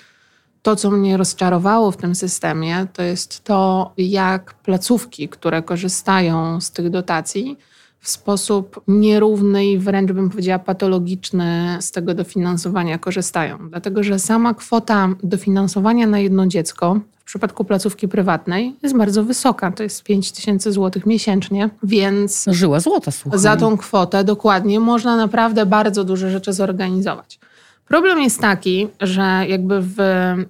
To, 0.66 0.76
co 0.76 0.92
mnie 0.92 1.18
rozczarowało 1.18 1.92
w 1.92 1.98
tym 1.98 2.16
systemie, 2.16 2.88
to 2.94 3.04
jest 3.04 3.44
to, 3.44 3.92
jak 3.98 4.54
placówki, 4.54 5.30
które 5.30 5.64
korzystają 5.64 6.62
z 6.62 6.72
tych 6.72 6.90
dotacji, 6.90 7.58
w 8.00 8.10
sposób 8.10 8.82
nierówny 8.88 9.66
i 9.66 9.78
wręcz 9.78 10.12
bym 10.12 10.30
powiedziała 10.30 10.60
patologiczny 10.60 11.78
z 11.80 11.92
tego 11.92 12.14
dofinansowania 12.14 12.98
korzystają. 12.98 13.70
Dlatego, 13.70 14.04
że 14.04 14.20
sama 14.20 14.54
kwota 14.54 15.10
dofinansowania 15.24 16.08
na 16.08 16.20
jedno 16.20 16.48
dziecko 16.48 17.00
w 17.20 17.24
przypadku 17.24 17.66
placówki 17.66 18.08
prywatnej 18.08 18.76
jest 18.84 18.98
bardzo 18.98 19.24
wysoka. 19.24 19.72
To 19.72 19.84
jest 19.84 20.04
5 20.04 20.32
tysięcy 20.32 20.72
złotych 20.72 21.06
miesięcznie, 21.06 21.70
więc 21.84 22.46
żyła 22.48 22.80
złota, 22.80 23.12
słuchaj. 23.12 23.40
za 23.40 23.58
tą 23.58 23.78
kwotę 23.78 24.24
dokładnie 24.24 24.80
można 24.80 25.16
naprawdę 25.16 25.66
bardzo 25.66 26.04
duże 26.04 26.32
rzeczy 26.32 26.54
zorganizować. 26.54 27.40
Problem 27.88 28.22
jest 28.22 28.42
taki, 28.42 28.88
że 29.02 29.46
jakby 29.48 29.82
w 29.82 29.98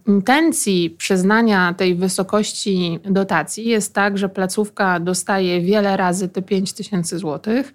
intencji 0.08 0.90
przyznania 0.98 1.74
tej 1.74 1.96
wysokości 1.96 3.00
dotacji 3.04 3.66
jest 3.66 3.94
tak, 3.94 4.18
że 4.18 4.30
placówka 4.30 5.00
dostaje 5.00 5.62
wiele 5.62 5.98
razy 5.98 6.30
te 6.30 6.42
5 6.42 6.74
tysięcy 6.74 7.18
złotych, 7.18 7.74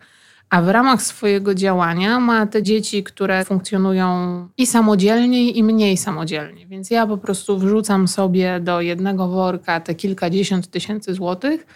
a 0.50 0.62
w 0.62 0.68
ramach 0.68 1.02
swojego 1.02 1.54
działania 1.54 2.20
ma 2.20 2.46
te 2.46 2.62
dzieci, 2.62 3.04
które 3.04 3.44
funkcjonują 3.44 4.48
i 4.58 4.66
samodzielnie, 4.66 5.50
i 5.50 5.62
mniej 5.62 5.96
samodzielnie. 5.96 6.66
Więc 6.66 6.90
ja 6.90 7.06
po 7.06 7.18
prostu 7.18 7.58
wrzucam 7.58 8.08
sobie 8.08 8.60
do 8.60 8.80
jednego 8.80 9.28
worka 9.28 9.80
te 9.80 9.94
kilkadziesiąt 9.94 10.70
tysięcy 10.70 11.14
złotych 11.14 11.66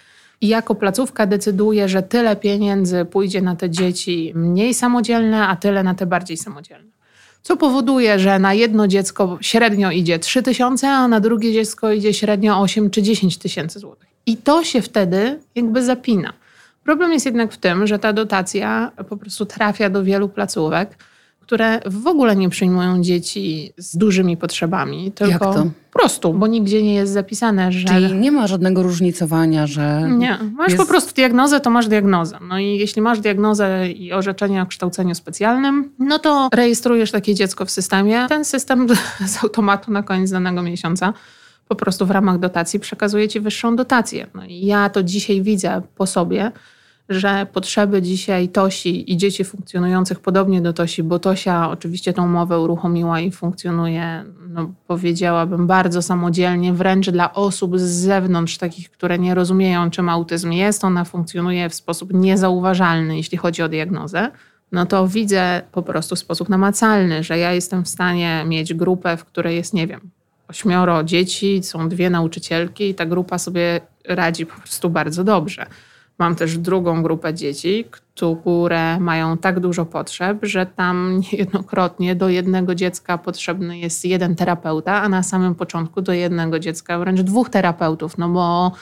i 0.41 0.49
jako 0.49 0.75
placówka 0.75 1.27
decyduję, 1.27 1.89
że 1.89 2.03
tyle 2.03 2.37
pieniędzy 2.37 3.05
pójdzie 3.05 3.43
na 3.43 3.57
te 3.57 3.71
dzieci 3.71 4.33
mniej 4.35 4.75
samodzielne, 4.75 5.49
a 5.49 5.57
tyle 5.57 5.83
na 5.83 5.95
te 5.95 6.07
bardziej 6.07 6.37
samodzielne. 6.37 6.94
Co 7.47 7.57
powoduje, 7.57 8.19
że 8.19 8.39
na 8.39 8.55
jedno 8.55 8.89
dziecko 8.89 9.39
średnio 9.41 9.91
idzie 9.91 10.19
3 10.19 10.43
tysiące, 10.43 10.89
a 10.89 11.09
na 11.09 11.21
drugie 11.21 11.53
dziecko 11.53 11.93
idzie 11.93 12.15
średnio 12.15 12.61
8 12.61 12.91
czy 12.91 13.03
10 13.03 13.39
tysięcy 13.39 13.79
złotych. 13.79 14.09
I 14.27 14.37
to 14.37 14.65
się 14.65 14.83
wtedy 14.83 15.41
jakby 15.55 15.83
zapina. 15.83 16.33
Problem 16.85 17.13
jest 17.13 17.27
jednak 17.27 17.53
w 17.53 17.57
tym, 17.57 17.87
że 17.87 17.99
ta 17.99 18.13
dotacja 18.13 18.93
po 19.09 19.17
prostu 19.17 19.47
trafia 19.47 19.91
do 19.91 20.05
wielu 20.05 20.29
placówek, 20.29 20.99
które 21.47 21.81
w 21.87 22.07
ogóle 22.07 22.37
nie 22.37 22.49
przyjmują 22.49 23.03
dzieci 23.03 23.73
z 23.77 23.97
dużymi 23.97 24.37
potrzebami, 24.37 25.13
tylko 25.13 25.55
to? 25.55 25.67
po 25.93 25.99
prostu, 25.99 26.35
bo 26.35 26.47
nigdzie 26.47 26.83
nie 26.83 26.95
jest 26.95 27.13
zapisane, 27.13 27.73
że... 27.73 27.89
Czyli 27.89 28.15
nie 28.15 28.33
ma 28.33 28.47
żadnego 28.47 28.83
różnicowania, 28.83 29.67
że... 29.67 30.09
Nie, 30.11 30.39
masz 30.57 30.69
jest- 30.69 30.83
po 30.83 30.89
prostu 30.89 31.15
diagnozę, 31.15 31.61
to 31.61 31.71
masz 31.71 31.89
diagnozę. 31.89 32.39
No 32.49 32.59
i 32.59 32.77
jeśli 32.79 33.03
masz 33.03 33.21
diagnozę 33.21 33.91
i 33.91 34.13
orzeczenie 34.13 34.63
o 34.63 34.67
kształceniu 34.67 35.15
specjalnym, 35.15 35.93
no 35.99 36.19
to 36.19 36.49
rejestrujesz 36.55 37.11
takie 37.11 37.35
dziecko 37.35 37.65
w 37.65 37.71
systemie. 37.71 38.27
Ten 38.29 38.45
system 38.45 38.87
z 39.27 39.45
automatu 39.45 39.93
na 39.93 40.03
koniec 40.03 40.31
danego 40.31 40.63
miesiąca 40.63 41.13
po 41.69 41.75
prostu 41.75 42.07
w 42.07 42.11
ramach 42.11 42.39
dotacji 42.39 42.81
przekazuje 42.81 43.29
ci 43.29 43.41
wyższą 43.41 43.77
dotację. 43.77 44.27
No 44.35 44.45
i 44.45 44.67
ja 44.67 44.91
to 44.91 45.03
dzisiaj 45.03 45.43
widzę 45.43 45.83
po 45.97 46.07
sobie, 46.07 46.53
że 47.09 47.47
potrzeby 47.53 48.03
dzisiaj 48.03 48.49
Tosi 48.49 49.13
i 49.13 49.17
dzieci 49.17 49.45
funkcjonujących 49.45 50.21
podobnie 50.21 50.61
do 50.61 50.73
Tosi, 50.73 51.03
bo 51.03 51.19
Tosia 51.19 51.71
oczywiście 51.71 52.13
tą 52.13 52.29
mowę 52.29 52.61
uruchomiła 52.61 53.21
i 53.21 53.31
funkcjonuje, 53.31 54.25
no, 54.49 54.73
powiedziałabym, 54.87 55.67
bardzo 55.67 56.03
samodzielnie, 56.03 56.73
wręcz 56.73 57.11
dla 57.11 57.35
osób 57.35 57.79
z 57.79 57.83
zewnątrz, 57.83 58.59
takich, 58.59 58.91
które 58.91 59.19
nie 59.19 59.35
rozumieją, 59.35 59.91
czym 59.91 60.09
autyzm 60.09 60.53
jest, 60.53 60.85
ona 60.85 61.05
funkcjonuje 61.05 61.69
w 61.69 61.75
sposób 61.75 62.13
niezauważalny, 62.13 63.17
jeśli 63.17 63.39
chodzi 63.39 63.63
o 63.63 63.69
diagnozę. 63.69 64.31
No 64.73 64.87
to 64.87 65.09
widzę 65.09 65.63
po 65.73 65.83
prostu 65.83 66.17
w 66.17 66.19
sposób 66.19 66.49
namacalny, 66.49 67.23
że 67.23 67.39
ja 67.39 67.53
jestem 67.53 67.85
w 67.85 67.89
stanie 67.89 68.45
mieć 68.47 68.75
grupę, 68.75 69.17
w 69.17 69.25
której 69.25 69.57
jest, 69.57 69.75
nie 69.75 69.87
wiem, 69.87 70.11
ośmioro 70.49 71.05
dzieci, 71.05 71.63
są 71.63 71.89
dwie 71.89 72.11
nauczycielki 72.11 72.89
i 72.89 72.95
ta 72.95 73.07
grupa 73.07 73.39
sobie 73.39 73.81
radzi 74.05 74.47
po 74.47 74.61
prostu 74.61 74.91
bardzo 74.91 75.25
dobrze. 75.25 75.67
Mam 76.19 76.35
też 76.35 76.59
drugą 76.59 77.03
grupę 77.03 77.35
dzieci, 77.35 77.85
które 78.41 79.01
mają 79.01 79.39
tak 79.39 79.61
dużo 79.61 79.87
potrzeb, 79.87 80.39
że 80.43 80.67
tam 80.67 81.11
niejednokrotnie 81.33 82.15
do 82.15 82.29
jednego 82.29 82.75
dziecka 82.75 83.19
potrzebny 83.19 83.79
jest 83.79 84.05
jeden 84.05 84.37
terapeuta, 84.37 85.03
a 85.03 85.09
na 85.09 85.23
samym 85.23 85.55
początku 85.55 86.03
do 86.03 86.13
jednego 86.13 86.59
dziecka 86.59 86.99
wręcz 86.99 87.21
dwóch 87.21 87.51
terapeutów, 87.51 88.19
no 88.19 88.29
bo 88.29 88.73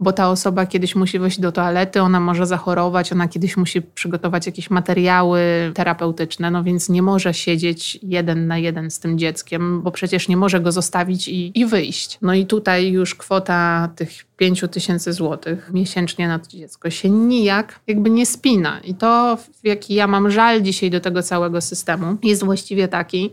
bo 0.00 0.12
ta 0.12 0.30
osoba 0.30 0.66
kiedyś 0.66 0.94
musi 0.94 1.18
wejść 1.18 1.40
do 1.40 1.52
toalety, 1.52 2.02
ona 2.02 2.20
może 2.20 2.46
zachorować, 2.46 3.12
ona 3.12 3.28
kiedyś 3.28 3.56
musi 3.56 3.82
przygotować 3.82 4.46
jakieś 4.46 4.70
materiały 4.70 5.40
terapeutyczne, 5.74 6.50
no 6.50 6.64
więc 6.64 6.88
nie 6.88 7.02
może 7.02 7.34
siedzieć 7.34 7.98
jeden 8.02 8.46
na 8.46 8.58
jeden 8.58 8.90
z 8.90 8.98
tym 8.98 9.18
dzieckiem, 9.18 9.82
bo 9.82 9.90
przecież 9.90 10.28
nie 10.28 10.36
może 10.36 10.60
go 10.60 10.72
zostawić 10.72 11.28
i, 11.28 11.60
i 11.60 11.66
wyjść. 11.66 12.18
No 12.22 12.34
i 12.34 12.46
tutaj 12.46 12.90
już 12.90 13.14
kwota 13.14 13.88
tych 13.96 14.10
5 14.36 14.64
tysięcy 14.70 15.12
złotych 15.12 15.70
miesięcznie 15.72 16.28
na 16.28 16.38
to 16.38 16.50
dziecko 16.50 16.90
się 16.90 17.10
nijak 17.10 17.80
jakby 17.86 18.10
nie 18.10 18.26
spina. 18.26 18.80
I 18.80 18.94
to, 18.94 19.36
w 19.36 19.66
jaki 19.66 19.94
ja 19.94 20.06
mam 20.06 20.30
żal 20.30 20.62
dzisiaj 20.62 20.90
do 20.90 21.00
tego 21.00 21.22
całego 21.22 21.60
systemu, 21.60 22.16
jest 22.22 22.44
właściwie 22.44 22.88
taki, 22.88 23.30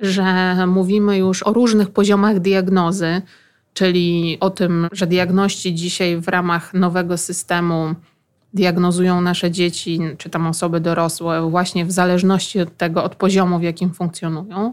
że 0.00 0.56
mówimy 0.66 1.18
już 1.18 1.42
o 1.42 1.52
różnych 1.52 1.90
poziomach 1.90 2.40
diagnozy, 2.40 3.22
czyli 3.76 4.36
o 4.40 4.50
tym, 4.50 4.88
że 4.92 5.06
diagności 5.06 5.74
dzisiaj 5.74 6.16
w 6.20 6.28
ramach 6.28 6.74
nowego 6.74 7.18
systemu 7.18 7.94
diagnozują 8.54 9.20
nasze 9.20 9.50
dzieci, 9.50 10.00
czy 10.18 10.30
tam 10.30 10.46
osoby 10.46 10.80
dorosłe, 10.80 11.50
właśnie 11.50 11.84
w 11.84 11.92
zależności 11.92 12.60
od 12.60 12.76
tego, 12.76 13.04
od 13.04 13.14
poziomu, 13.16 13.58
w 13.58 13.62
jakim 13.62 13.94
funkcjonują, 13.94 14.72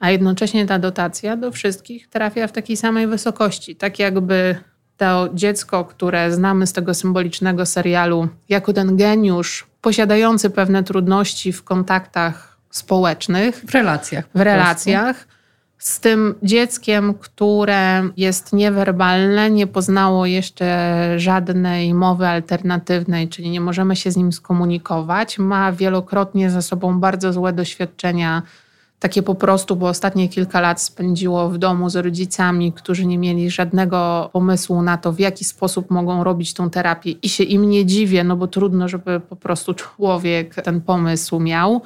a 0.00 0.10
jednocześnie 0.10 0.66
ta 0.66 0.78
dotacja 0.78 1.36
do 1.36 1.52
wszystkich 1.52 2.08
trafia 2.08 2.46
w 2.46 2.52
takiej 2.52 2.76
samej 2.76 3.06
wysokości. 3.06 3.76
Tak 3.76 3.98
jakby 3.98 4.56
to 4.96 5.28
dziecko, 5.34 5.84
które 5.84 6.32
znamy 6.32 6.66
z 6.66 6.72
tego 6.72 6.94
symbolicznego 6.94 7.66
serialu, 7.66 8.28
jako 8.48 8.72
ten 8.72 8.96
geniusz 8.96 9.66
posiadający 9.80 10.50
pewne 10.50 10.84
trudności 10.84 11.52
w 11.52 11.64
kontaktach 11.64 12.58
społecznych, 12.70 13.64
w 13.66 13.74
relacjach. 13.74 14.24
W 14.34 14.40
relacjach 14.40 15.33
z 15.84 16.00
tym 16.00 16.34
dzieckiem, 16.42 17.14
które 17.14 18.08
jest 18.16 18.52
niewerbalne, 18.52 19.50
nie 19.50 19.66
poznało 19.66 20.26
jeszcze 20.26 21.14
żadnej 21.16 21.94
mowy 21.94 22.26
alternatywnej, 22.26 23.28
czyli 23.28 23.50
nie 23.50 23.60
możemy 23.60 23.96
się 23.96 24.10
z 24.10 24.16
nim 24.16 24.32
skomunikować, 24.32 25.38
ma 25.38 25.72
wielokrotnie 25.72 26.50
ze 26.50 26.62
sobą 26.62 27.00
bardzo 27.00 27.32
złe 27.32 27.52
doświadczenia, 27.52 28.42
takie 29.00 29.22
po 29.22 29.34
prostu, 29.34 29.76
bo 29.76 29.88
ostatnie 29.88 30.28
kilka 30.28 30.60
lat 30.60 30.82
spędziło 30.82 31.48
w 31.48 31.58
domu 31.58 31.90
z 31.90 31.96
rodzicami, 31.96 32.72
którzy 32.72 33.06
nie 33.06 33.18
mieli 33.18 33.50
żadnego 33.50 34.30
pomysłu 34.32 34.82
na 34.82 34.96
to, 34.96 35.12
w 35.12 35.18
jaki 35.18 35.44
sposób 35.44 35.90
mogą 35.90 36.24
robić 36.24 36.54
tą 36.54 36.70
terapię, 36.70 37.10
i 37.10 37.28
się 37.28 37.44
im 37.44 37.70
nie 37.70 37.86
dziwię, 37.86 38.24
no 38.24 38.36
bo 38.36 38.46
trudno, 38.46 38.88
żeby 38.88 39.20
po 39.20 39.36
prostu 39.36 39.74
człowiek 39.74 40.54
ten 40.54 40.80
pomysł 40.80 41.40
miał 41.40 41.82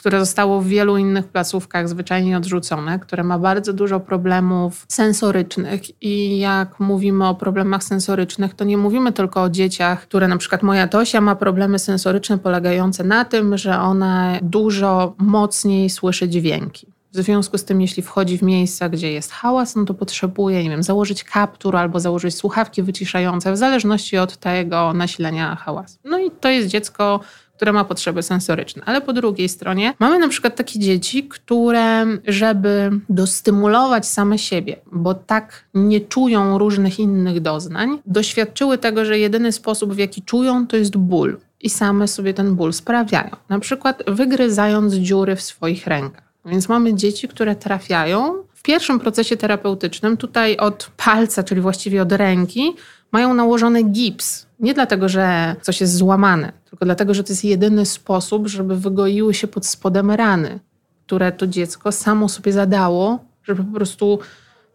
które 0.00 0.20
zostało 0.20 0.60
w 0.60 0.66
wielu 0.66 0.96
innych 0.96 1.28
placówkach 1.28 1.88
zwyczajnie 1.88 2.36
odrzucone, 2.36 2.98
które 2.98 3.24
ma 3.24 3.38
bardzo 3.38 3.72
dużo 3.72 4.00
problemów 4.00 4.84
sensorycznych. 4.88 6.02
I 6.02 6.38
jak 6.38 6.80
mówimy 6.80 7.28
o 7.28 7.34
problemach 7.34 7.84
sensorycznych, 7.84 8.54
to 8.54 8.64
nie 8.64 8.78
mówimy 8.78 9.12
tylko 9.12 9.42
o 9.42 9.50
dzieciach, 9.50 10.02
które 10.02 10.28
na 10.28 10.36
przykład 10.36 10.62
moja 10.62 10.88
Tosia 10.88 11.20
ma 11.20 11.34
problemy 11.34 11.78
sensoryczne 11.78 12.38
polegające 12.38 13.04
na 13.04 13.24
tym, 13.24 13.58
że 13.58 13.80
ona 13.80 14.38
dużo 14.42 15.14
mocniej 15.18 15.90
słyszy 15.90 16.28
dźwięki. 16.28 16.86
W 17.12 17.16
związku 17.16 17.58
z 17.58 17.64
tym, 17.64 17.80
jeśli 17.80 18.02
wchodzi 18.02 18.38
w 18.38 18.42
miejsca, 18.42 18.88
gdzie 18.88 19.12
jest 19.12 19.32
hałas, 19.32 19.76
no 19.76 19.84
to 19.84 19.94
potrzebuje, 19.94 20.64
nie 20.64 20.70
wiem, 20.70 20.82
założyć 20.82 21.24
kaptur 21.24 21.76
albo 21.76 22.00
założyć 22.00 22.34
słuchawki 22.34 22.82
wyciszające, 22.82 23.52
w 23.52 23.56
zależności 23.56 24.18
od 24.18 24.36
tego 24.36 24.92
nasilenia 24.92 25.56
hałasu. 25.56 25.98
No 26.04 26.18
i 26.18 26.30
to 26.30 26.48
jest 26.48 26.68
dziecko, 26.68 27.20
które 27.60 27.72
ma 27.72 27.84
potrzeby 27.84 28.22
sensoryczne. 28.22 28.82
Ale 28.86 29.00
po 29.00 29.12
drugiej 29.12 29.48
stronie 29.48 29.94
mamy 29.98 30.18
na 30.18 30.28
przykład 30.28 30.56
takie 30.56 30.78
dzieci, 30.78 31.24
które, 31.28 32.06
żeby 32.26 32.90
dostymulować 33.08 34.06
same 34.06 34.38
siebie, 34.38 34.76
bo 34.92 35.14
tak 35.14 35.64
nie 35.74 36.00
czują 36.00 36.58
różnych 36.58 36.98
innych 36.98 37.40
doznań, 37.40 37.98
doświadczyły 38.06 38.78
tego, 38.78 39.04
że 39.04 39.18
jedyny 39.18 39.52
sposób, 39.52 39.94
w 39.94 39.98
jaki 39.98 40.22
czują, 40.22 40.66
to 40.66 40.76
jest 40.76 40.96
ból. 40.96 41.38
I 41.60 41.70
same 41.70 42.08
sobie 42.08 42.34
ten 42.34 42.54
ból 42.54 42.72
sprawiają. 42.72 43.30
Na 43.48 43.58
przykład 43.58 44.02
wygryzając 44.06 44.94
dziury 44.94 45.36
w 45.36 45.42
swoich 45.42 45.86
rękach. 45.86 46.24
Więc 46.44 46.68
mamy 46.68 46.94
dzieci, 46.94 47.28
które 47.28 47.56
trafiają 47.56 48.34
w 48.54 48.62
pierwszym 48.62 49.00
procesie 49.00 49.36
terapeutycznym, 49.36 50.16
tutaj 50.16 50.56
od 50.56 50.90
palca, 50.96 51.42
czyli 51.42 51.60
właściwie 51.60 52.02
od 52.02 52.12
ręki, 52.12 52.74
mają 53.12 53.34
nałożony 53.34 53.82
gips. 53.82 54.46
Nie 54.60 54.74
dlatego, 54.74 55.08
że 55.08 55.56
coś 55.62 55.80
jest 55.80 55.96
złamane, 55.96 56.52
tylko 56.70 56.84
dlatego, 56.84 57.14
że 57.14 57.24
to 57.24 57.32
jest 57.32 57.44
jedyny 57.44 57.86
sposób, 57.86 58.48
żeby 58.48 58.76
wygoiły 58.76 59.34
się 59.34 59.48
pod 59.48 59.66
spodem 59.66 60.10
rany, 60.10 60.60
które 61.06 61.32
to 61.32 61.46
dziecko 61.46 61.92
samo 61.92 62.28
sobie 62.28 62.52
zadało, 62.52 63.18
żeby 63.42 63.64
po 63.64 63.72
prostu 63.72 64.18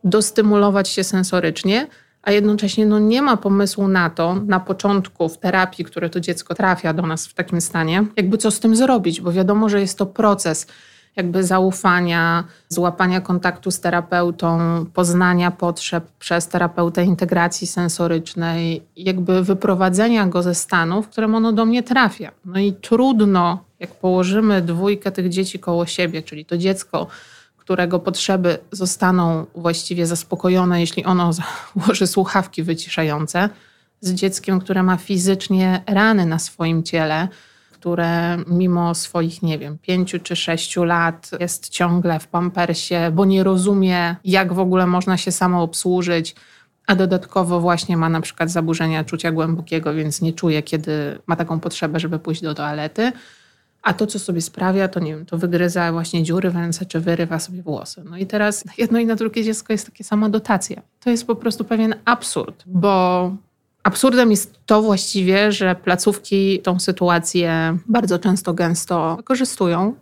dostymulować 0.03 0.89
się 0.89 1.03
sensorycznie, 1.03 1.87
a 2.21 2.31
jednocześnie 2.31 2.85
no, 2.85 2.99
nie 2.99 3.21
ma 3.21 3.37
pomysłu 3.37 3.87
na 3.87 4.09
to 4.09 4.35
na 4.35 4.59
początku 4.59 5.29
w 5.29 5.37
terapii, 5.37 5.85
które 5.85 6.09
to 6.09 6.19
dziecko 6.19 6.55
trafia 6.55 6.93
do 6.93 7.01
nas 7.01 7.27
w 7.27 7.33
takim 7.33 7.61
stanie, 7.61 8.05
jakby 8.17 8.37
co 8.37 8.51
z 8.51 8.59
tym 8.59 8.75
zrobić, 8.75 9.21
bo 9.21 9.31
wiadomo, 9.31 9.69
że 9.69 9.81
jest 9.81 9.97
to 9.97 10.05
proces 10.05 10.67
jakby 11.15 11.43
zaufania, 11.43 12.43
złapania 12.69 13.21
kontaktu 13.21 13.71
z 13.71 13.79
terapeutą, 13.79 14.59
poznania 14.93 15.51
potrzeb 15.51 16.05
przez 16.19 16.47
terapeutę 16.47 17.03
integracji 17.03 17.67
sensorycznej, 17.67 18.83
jakby 18.95 19.43
wyprowadzenia 19.43 20.27
go 20.27 20.43
ze 20.43 20.55
stanu, 20.55 21.01
w 21.01 21.09
którym 21.09 21.35
ono 21.35 21.51
do 21.53 21.65
mnie 21.65 21.83
trafia. 21.83 22.31
No 22.45 22.59
i 22.59 22.73
trudno, 22.73 23.63
jak 23.79 23.95
położymy 23.95 24.61
dwójkę 24.61 25.11
tych 25.11 25.29
dzieci 25.29 25.59
koło 25.59 25.85
siebie, 25.85 26.21
czyli 26.21 26.45
to 26.45 26.57
dziecko, 26.57 27.07
którego 27.57 27.99
potrzeby 27.99 28.57
zostaną 28.71 29.45
właściwie 29.55 30.05
zaspokojone, 30.05 30.81
jeśli 30.81 31.05
ono 31.05 31.31
założy 31.75 32.07
słuchawki 32.07 32.63
wyciszające, 32.63 33.49
z 34.01 34.13
dzieckiem, 34.13 34.59
które 34.59 34.83
ma 34.83 34.97
fizycznie 34.97 35.83
rany 35.87 36.25
na 36.25 36.39
swoim 36.39 36.83
ciele, 36.83 37.27
które 37.85 38.37
mimo 38.47 38.95
swoich, 38.95 39.41
nie 39.41 39.59
wiem, 39.59 39.77
pięciu 39.77 40.19
czy 40.19 40.35
sześciu 40.35 40.83
lat 40.83 41.31
jest 41.39 41.69
ciągle 41.69 42.19
w 42.19 42.27
pampersie, 42.27 43.11
bo 43.13 43.25
nie 43.25 43.43
rozumie, 43.43 44.15
jak 44.23 44.53
w 44.53 44.59
ogóle 44.59 44.87
można 44.87 45.17
się 45.17 45.31
samo 45.31 45.63
obsłużyć, 45.63 46.35
a 46.87 46.95
dodatkowo 46.95 47.59
właśnie 47.59 47.97
ma 47.97 48.09
na 48.09 48.21
przykład 48.21 48.51
zaburzenia 48.51 49.03
czucia 49.03 49.31
głębokiego, 49.31 49.93
więc 49.93 50.21
nie 50.21 50.33
czuje, 50.33 50.63
kiedy 50.63 51.19
ma 51.27 51.35
taką 51.35 51.59
potrzebę, 51.59 51.99
żeby 51.99 52.19
pójść 52.19 52.41
do 52.41 52.55
toalety. 52.55 53.11
A 53.83 53.93
to, 53.93 54.07
co 54.07 54.19
sobie 54.19 54.41
sprawia, 54.41 54.87
to 54.87 54.99
nie 54.99 55.15
wiem, 55.15 55.25
to 55.25 55.37
wygryza 55.37 55.91
właśnie 55.91 56.23
dziury 56.23 56.49
w 56.49 56.55
ręce, 56.55 56.85
czy 56.85 56.99
wyrywa 56.99 57.39
sobie 57.39 57.61
włosy. 57.61 58.03
No 58.09 58.17
i 58.17 58.25
teraz 58.25 58.63
jedno 58.77 58.99
i 58.99 59.05
na 59.05 59.15
drugie 59.15 59.43
dziecko 59.43 59.73
jest 59.73 59.85
takie 59.85 60.03
sama 60.03 60.29
dotacja. 60.29 60.81
To 60.99 61.09
jest 61.09 61.27
po 61.27 61.35
prostu 61.35 61.63
pewien 61.63 61.95
absurd, 62.05 62.63
bo 62.65 63.31
Absurdem 63.85 64.31
jest 64.31 64.59
to 64.65 64.81
właściwie, 64.81 65.51
że 65.51 65.75
placówki 65.75 66.59
tą 66.59 66.79
sytuację 66.79 67.77
bardzo 67.87 68.19
często, 68.19 68.53
gęsto 68.53 69.15
wykorzystują. 69.15 69.93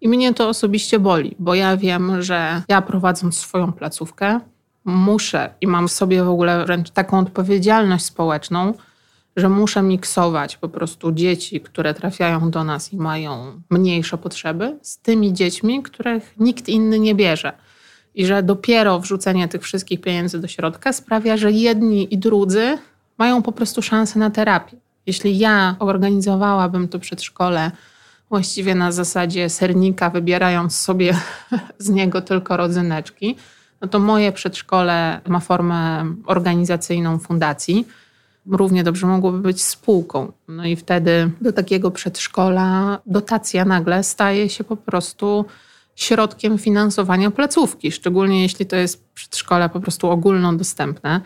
I 0.00 0.08
mnie 0.08 0.34
to 0.34 0.48
osobiście 0.48 0.98
boli, 0.98 1.36
bo 1.38 1.54
ja 1.54 1.76
wiem, 1.76 2.22
że 2.22 2.62
ja 2.68 2.82
prowadząc 2.82 3.38
swoją 3.38 3.72
placówkę, 3.72 4.40
muszę 4.84 5.54
i 5.60 5.66
mam 5.66 5.88
w 5.88 5.92
sobie 5.92 6.24
w 6.24 6.28
ogóle 6.28 6.64
wręcz 6.64 6.90
taką 6.90 7.18
odpowiedzialność 7.18 8.04
społeczną, 8.04 8.74
że 9.36 9.48
muszę 9.48 9.82
miksować 9.82 10.56
po 10.56 10.68
prostu 10.68 11.12
dzieci, 11.12 11.60
które 11.60 11.94
trafiają 11.94 12.50
do 12.50 12.64
nas 12.64 12.92
i 12.92 12.96
mają 12.96 13.62
mniejsze 13.70 14.18
potrzeby, 14.18 14.78
z 14.82 14.98
tymi 14.98 15.32
dziećmi, 15.32 15.82
których 15.82 16.34
nikt 16.38 16.68
inny 16.68 16.98
nie 16.98 17.14
bierze. 17.14 17.52
I 18.14 18.26
że 18.26 18.42
dopiero 18.42 19.00
wrzucenie 19.00 19.48
tych 19.48 19.62
wszystkich 19.62 20.00
pieniędzy 20.00 20.38
do 20.38 20.48
środka 20.48 20.92
sprawia, 20.92 21.36
że 21.36 21.52
jedni 21.52 22.14
i 22.14 22.18
drudzy 22.18 22.78
mają 23.20 23.42
po 23.42 23.52
prostu 23.52 23.82
szansę 23.82 24.18
na 24.18 24.30
terapię. 24.30 24.76
Jeśli 25.06 25.38
ja 25.38 25.76
organizowałabym 25.78 26.88
to 26.88 26.98
przedszkole 26.98 27.70
właściwie 28.28 28.74
na 28.74 28.92
zasadzie 28.92 29.48
sernika, 29.48 30.10
wybierając 30.10 30.78
sobie 30.78 31.16
z 31.78 31.88
niego 31.88 32.20
tylko 32.20 32.56
rodzyneczki, 32.56 33.36
no 33.80 33.88
to 33.88 33.98
moje 33.98 34.32
przedszkole 34.32 35.20
ma 35.28 35.40
formę 35.40 36.04
organizacyjną 36.26 37.18
fundacji. 37.18 37.86
równie 38.50 38.84
dobrze 38.84 39.06
mogłoby 39.06 39.38
być 39.38 39.62
spółką. 39.62 40.32
No 40.48 40.64
i 40.64 40.76
wtedy 40.76 41.30
do 41.40 41.52
takiego 41.52 41.90
przedszkola 41.90 42.98
dotacja 43.06 43.64
nagle 43.64 44.02
staje 44.02 44.48
się 44.48 44.64
po 44.64 44.76
prostu 44.76 45.44
środkiem 45.96 46.58
finansowania 46.58 47.30
placówki, 47.30 47.92
szczególnie 47.92 48.42
jeśli 48.42 48.66
to 48.66 48.76
jest 48.76 49.04
przedszkole 49.14 49.68
po 49.68 49.80
prostu 49.80 50.10
ogólnodostępne, 50.10 51.20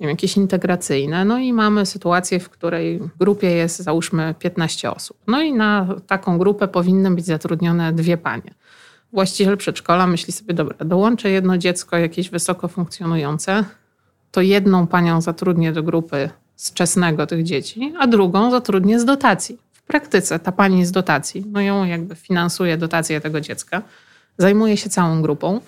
jakieś 0.00 0.36
integracyjne. 0.36 1.24
No 1.24 1.38
i 1.38 1.52
mamy 1.52 1.86
sytuację, 1.86 2.40
w 2.40 2.50
której 2.50 2.98
w 2.98 3.18
grupie 3.18 3.50
jest 3.50 3.78
załóżmy 3.82 4.34
15 4.38 4.90
osób. 4.90 5.16
No 5.26 5.42
i 5.42 5.52
na 5.52 5.88
taką 6.06 6.38
grupę 6.38 6.68
powinny 6.68 7.10
być 7.10 7.24
zatrudnione 7.24 7.92
dwie 7.92 8.16
panie. 8.16 8.54
Właściciel 9.12 9.56
przedszkola 9.56 10.06
myśli 10.06 10.32
sobie, 10.32 10.54
dobra, 10.54 10.76
dołączę 10.84 11.30
jedno 11.30 11.58
dziecko 11.58 11.96
jakieś 11.96 12.30
wysoko 12.30 12.68
funkcjonujące, 12.68 13.64
to 14.30 14.40
jedną 14.40 14.86
panią 14.86 15.20
zatrudnię 15.20 15.72
do 15.72 15.82
grupy 15.82 16.30
z 16.56 16.72
czesnego 16.72 17.26
tych 17.26 17.42
dzieci, 17.42 17.94
a 17.98 18.06
drugą 18.06 18.50
zatrudnię 18.50 19.00
z 19.00 19.04
dotacji. 19.04 19.58
W 19.72 19.82
praktyce 19.82 20.38
ta 20.38 20.52
pani 20.52 20.86
z 20.86 20.92
dotacji, 20.92 21.44
no 21.52 21.60
ją 21.60 21.84
jakby 21.84 22.14
finansuje 22.14 22.76
dotację 22.76 23.20
tego 23.20 23.40
dziecka, 23.40 23.82
zajmuje 24.38 24.76
się 24.76 24.90
całą 24.90 25.22
grupą. 25.22 25.60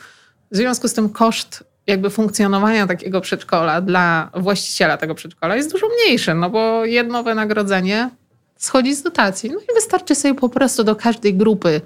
W 0.51 0.57
związku 0.57 0.89
z 0.89 0.95
tym 0.95 1.09
koszt 1.09 1.65
jakby 1.89 2.11
funkcjonowania 2.11 2.87
takiego 2.87 3.21
przedszkola 3.21 3.81
dla 3.81 4.31
właściciela 4.35 4.97
tego 4.97 5.15
przedszkola 5.15 5.57
jest 5.57 5.73
dużo 5.73 5.87
mniejszy, 5.89 6.35
no 6.35 6.51
bo 6.51 6.85
jedno 6.85 7.23
wynagrodzenie 7.23 8.11
schodzi 8.57 8.95
z 8.95 9.03
dotacji. 9.03 9.51
No 9.51 9.61
i 9.61 9.75
wystarczy 9.75 10.15
sobie 10.15 10.35
po 10.35 10.49
prostu 10.49 10.85
do 10.85 10.97
każdej 10.97 11.35
grupy 11.35 11.81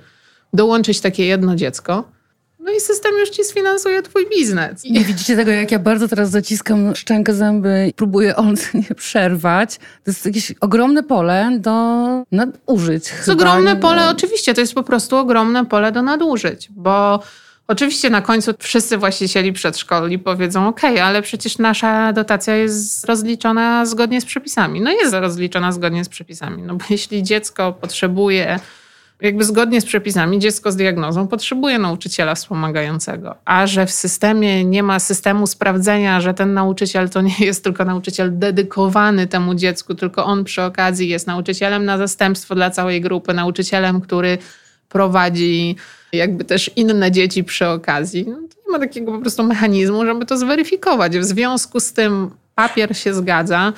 dołączyć 0.53 1.01
takie 1.01 1.27
jedno 1.27 1.57
dziecko 1.57 2.05
no 2.65 2.73
i 2.73 2.81
system 2.81 3.13
już 3.19 3.31
ci 3.31 3.45
sfinansuje 3.45 4.03
twój 4.03 4.29
biznes. 4.31 4.85
I 4.85 5.05
widzicie 5.05 5.37
tego, 5.37 5.51
jak 5.51 5.73
ja 5.73 5.79
bardzo 5.79 6.09
teraz 6.09 6.31
zaciskam 6.31 6.97
szczękę 6.97 7.35
zęby, 7.35 7.93
próbuję 7.97 8.37
on 8.47 8.55
nie 8.75 8.95
przerwać. 8.95 9.77
To 9.77 10.11
jest 10.11 10.27
jakieś 10.27 10.53
ogromne 10.61 11.03
pole 11.03 11.59
do 11.61 11.73
nadużyć. 12.33 13.09
To 13.09 13.17
jest 13.17 13.29
ogromne 13.29 13.77
pole, 13.77 14.09
oczywiście, 14.09 14.55
to 14.55 14.61
jest 14.61 14.75
po 14.75 14.83
prostu 14.83 15.17
ogromne 15.17 15.67
pole 15.67 15.93
do 15.93 16.03
nadużyć, 16.03 16.69
bo 16.71 17.23
Oczywiście 17.69 18.11
na 18.11 18.23
końcu 18.23 18.55
wszyscy 18.59 18.99
właścicieli 18.99 19.53
przedszkoli 19.53 20.19
powiedzą: 20.19 20.69
OK, 20.69 20.81
ale 21.03 21.23
przecież 21.23 21.59
nasza 21.59 22.13
dotacja 22.13 22.57
jest 22.57 23.05
rozliczona 23.05 23.87
zgodnie 23.87 24.21
z 24.21 24.25
przepisami. 24.25 24.81
No 24.81 24.91
jest 24.91 25.15
rozliczona 25.15 25.73
zgodnie 25.73 26.05
z 26.05 26.09
przepisami, 26.09 26.63
no 26.63 26.75
bo 26.75 26.85
jeśli 26.91 27.23
dziecko 27.23 27.73
potrzebuje 27.73 28.61
jakby 29.23 29.45
zgodnie 29.45 29.81
z 29.81 29.85
przepisami 29.85 30.39
dziecko 30.39 30.73
z 30.73 30.77
diagnozą 30.77 31.29
potrzebuje 31.29 31.79
nauczyciela 31.79 32.35
wspomagającego, 32.35 33.35
a 33.45 33.67
że 33.67 33.87
w 33.87 33.91
systemie 33.91 34.65
nie 34.65 34.83
ma 34.83 34.99
systemu 34.99 35.47
sprawdzenia, 35.47 36.21
że 36.21 36.35
ten 36.35 36.55
nauczyciel 36.55 37.11
to 37.11 37.21
nie 37.21 37.35
jest 37.41 37.65
tylko 37.65 37.85
nauczyciel 37.85 38.39
dedykowany 38.39 39.27
temu 39.27 39.55
dziecku, 39.55 39.95
tylko 39.95 40.25
on 40.25 40.45
przy 40.45 40.63
okazji 40.63 41.09
jest 41.09 41.27
nauczycielem 41.27 41.85
na 41.85 41.99
zastępstwo 41.99 42.55
dla 42.55 42.71
całej 42.71 43.01
grupy, 43.01 43.35
nauczycielem, 43.35 44.01
który 44.01 44.39
prowadzi 44.89 45.77
jakby 46.13 46.45
też 46.45 46.71
inne 46.77 47.11
dzieci 47.11 47.45
przy 47.45 47.69
okazji. 47.69 48.25
No 48.29 48.35
to 48.35 48.57
nie 48.67 48.73
ma 48.73 48.79
takiego 48.79 49.13
po 49.13 49.19
prostu 49.19 49.43
mechanizmu, 49.43 50.07
żeby 50.07 50.27
to 50.27 50.37
zweryfikować. 50.37 51.19
W 51.19 51.25
związku 51.25 51.81
z 51.81 51.93
tym 51.93 52.31
papier 52.55 52.97
się 52.97 53.15
zgadza, 53.15 53.73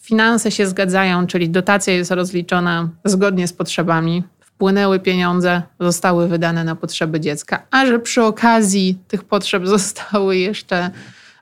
finanse 0.00 0.50
się 0.50 0.66
zgadzają, 0.66 1.26
czyli 1.26 1.50
dotacja 1.50 1.94
jest 1.94 2.10
rozliczona 2.10 2.88
zgodnie 3.04 3.48
z 3.48 3.52
potrzebami 3.52 4.22
wpłynęły 4.40 5.00
pieniądze, 5.00 5.62
zostały 5.80 6.28
wydane 6.28 6.64
na 6.64 6.76
potrzeby 6.76 7.20
dziecka, 7.20 7.66
a 7.70 7.86
że 7.86 7.98
przy 7.98 8.22
okazji 8.22 8.98
tych 9.08 9.24
potrzeb 9.24 9.66
zostały 9.66 10.36
jeszcze 10.36 10.90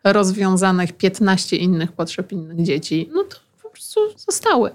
rozwiązanych 0.05 0.92
15 0.92 1.57
innych 1.57 1.92
potrzeb 1.92 2.33
innych 2.33 2.62
dzieci, 2.62 3.11
no 3.14 3.24
to 3.24 3.37
po 3.62 3.70
prostu 3.70 4.00
zostały 4.16 4.70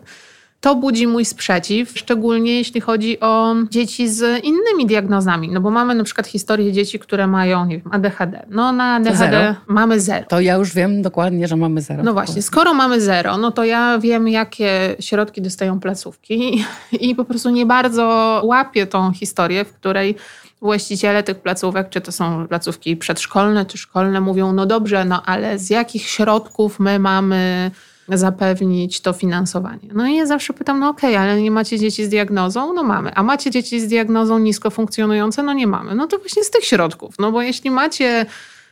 to 0.66 0.76
budzi 0.76 1.08
mój 1.08 1.26
sprzeciw, 1.26 2.00
szczególnie 2.00 2.56
jeśli 2.56 2.82
chodzi 2.82 3.20
o 3.20 3.56
dzieci 3.70 4.10
z 4.10 4.44
innymi 4.44 4.86
diagnozami. 4.86 5.50
No 5.52 5.62
bo 5.62 5.70
mamy 5.70 5.96
na 5.96 6.04
przykład 6.04 6.28
historię 6.28 6.72
dzieci, 6.72 7.00
które 7.00 7.28
mają, 7.28 7.66
nie 7.66 7.78
wiem, 7.78 7.90
ADHD. 7.94 8.46
No 8.50 8.72
na 8.72 8.96
ADHD 8.96 9.18
zero. 9.18 9.56
mamy 9.68 10.00
zero. 10.00 10.26
To 10.30 10.40
ja 10.40 10.56
już 10.56 10.74
wiem 10.74 11.02
dokładnie, 11.02 11.48
że 11.48 11.56
mamy 11.56 11.82
zero. 11.82 12.04
No 12.04 12.14
właśnie, 12.14 12.42
skoro 12.42 12.74
mamy 12.74 13.02
zero, 13.02 13.38
no 13.38 13.52
to 13.52 13.64
ja 13.64 14.00
wiem, 14.00 14.28
jakie 14.28 14.96
środki 15.00 15.42
dostają 15.42 15.80
placówki 15.80 16.64
i 17.08 17.16
po 17.16 17.26
prostu 17.26 17.50
nie 17.50 17.66
bardzo 17.66 18.42
łapię 18.44 18.88
tą 18.88 19.14
historię, 19.14 19.66
w 19.66 19.74
której 19.74 20.16
właściciele 20.62 21.24
tych 21.24 21.40
placówek, 21.40 21.90
czy 21.90 22.02
to 22.02 22.12
są 22.12 22.48
placówki 22.48 22.98
przedszkolne, 22.98 23.66
czy 23.66 23.78
szkolne, 23.78 24.22
mówią, 24.22 24.54
no 24.54 24.66
dobrze, 24.66 25.06
no 25.06 25.24
ale 25.26 25.60
z 25.60 25.70
jakich 25.70 26.08
środków 26.08 26.80
my 26.80 27.00
mamy 27.00 27.72
zapewnić 28.10 29.02
to 29.02 29.14
finansowanie. 29.14 29.90
No 29.94 30.08
i 30.08 30.16
ja 30.16 30.26
zawsze 30.26 30.54
pytam, 30.54 30.80
no 30.80 30.90
okej, 30.90 31.16
okay, 31.16 31.24
ale 31.24 31.42
nie 31.42 31.52
macie 31.52 31.80
dzieci 31.80 32.06
z 32.06 32.10
diagnozą? 32.10 32.74
No 32.74 32.84
mamy. 32.84 33.14
A 33.16 33.24
macie 33.24 33.52
dzieci 33.52 33.80
z 33.80 33.88
diagnozą 33.88 34.40
nisko 34.40 34.70
funkcjonujące? 34.70 35.44
No 35.44 35.54
nie 35.54 35.68
mamy. 35.68 35.96
No 35.96 36.08
to 36.08 36.18
właśnie 36.18 36.44
z 36.44 36.52
tych 36.52 36.66
środków. 36.66 37.16
No 37.20 37.32
bo 37.32 37.42
jeśli 37.42 37.72
macie 37.72 38.26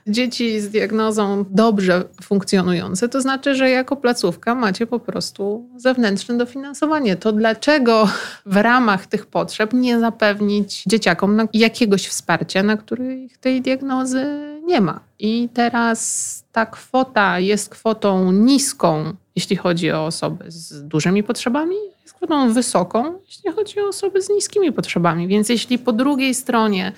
dzieci 0.08 0.62
z 0.62 0.70
diagnozą 0.70 1.46
dobrze 1.50 2.04
funkcjonujące, 2.24 3.10
to 3.10 3.22
znaczy, 3.22 3.56
że 3.56 3.70
jako 3.70 3.96
placówka 3.96 4.56
macie 4.56 4.88
po 4.88 5.00
prostu 5.00 5.70
zewnętrzne 5.76 6.38
dofinansowanie. 6.38 7.16
To 7.16 7.32
dlaczego 7.32 8.10
w 8.46 8.58
ramach 8.58 9.08
tych 9.08 9.26
potrzeb 9.26 9.74
nie 9.74 10.00
zapewnić 10.00 10.84
dzieciakom 10.88 11.48
jakiegoś 11.54 12.08
wsparcia, 12.08 12.64
na 12.64 12.78
których 12.78 13.38
tej 13.38 13.62
diagnozy 13.62 14.26
nie 14.64 14.82
ma? 14.82 15.00
I 15.20 15.50
teraz 15.54 16.44
ta 16.52 16.66
kwota 16.66 17.40
jest 17.40 17.70
kwotą 17.70 18.32
niską, 18.32 19.14
jeśli 19.36 19.56
chodzi 19.56 19.92
o 19.92 20.06
osoby 20.06 20.44
z 20.48 20.88
dużymi 20.88 21.24
potrzebami, 21.24 21.76
jest 22.02 22.14
kwotą 22.14 22.54
wysoką, 22.54 23.20
jeśli 23.26 23.52
chodzi 23.52 23.80
o 23.80 23.88
osoby 23.88 24.22
z 24.22 24.30
niskimi 24.30 24.72
potrzebami. 24.72 25.28
Więc 25.28 25.50
jeśli 25.50 25.80
po 25.80 25.94
drugiej 25.94 26.36
stronie 26.36 26.92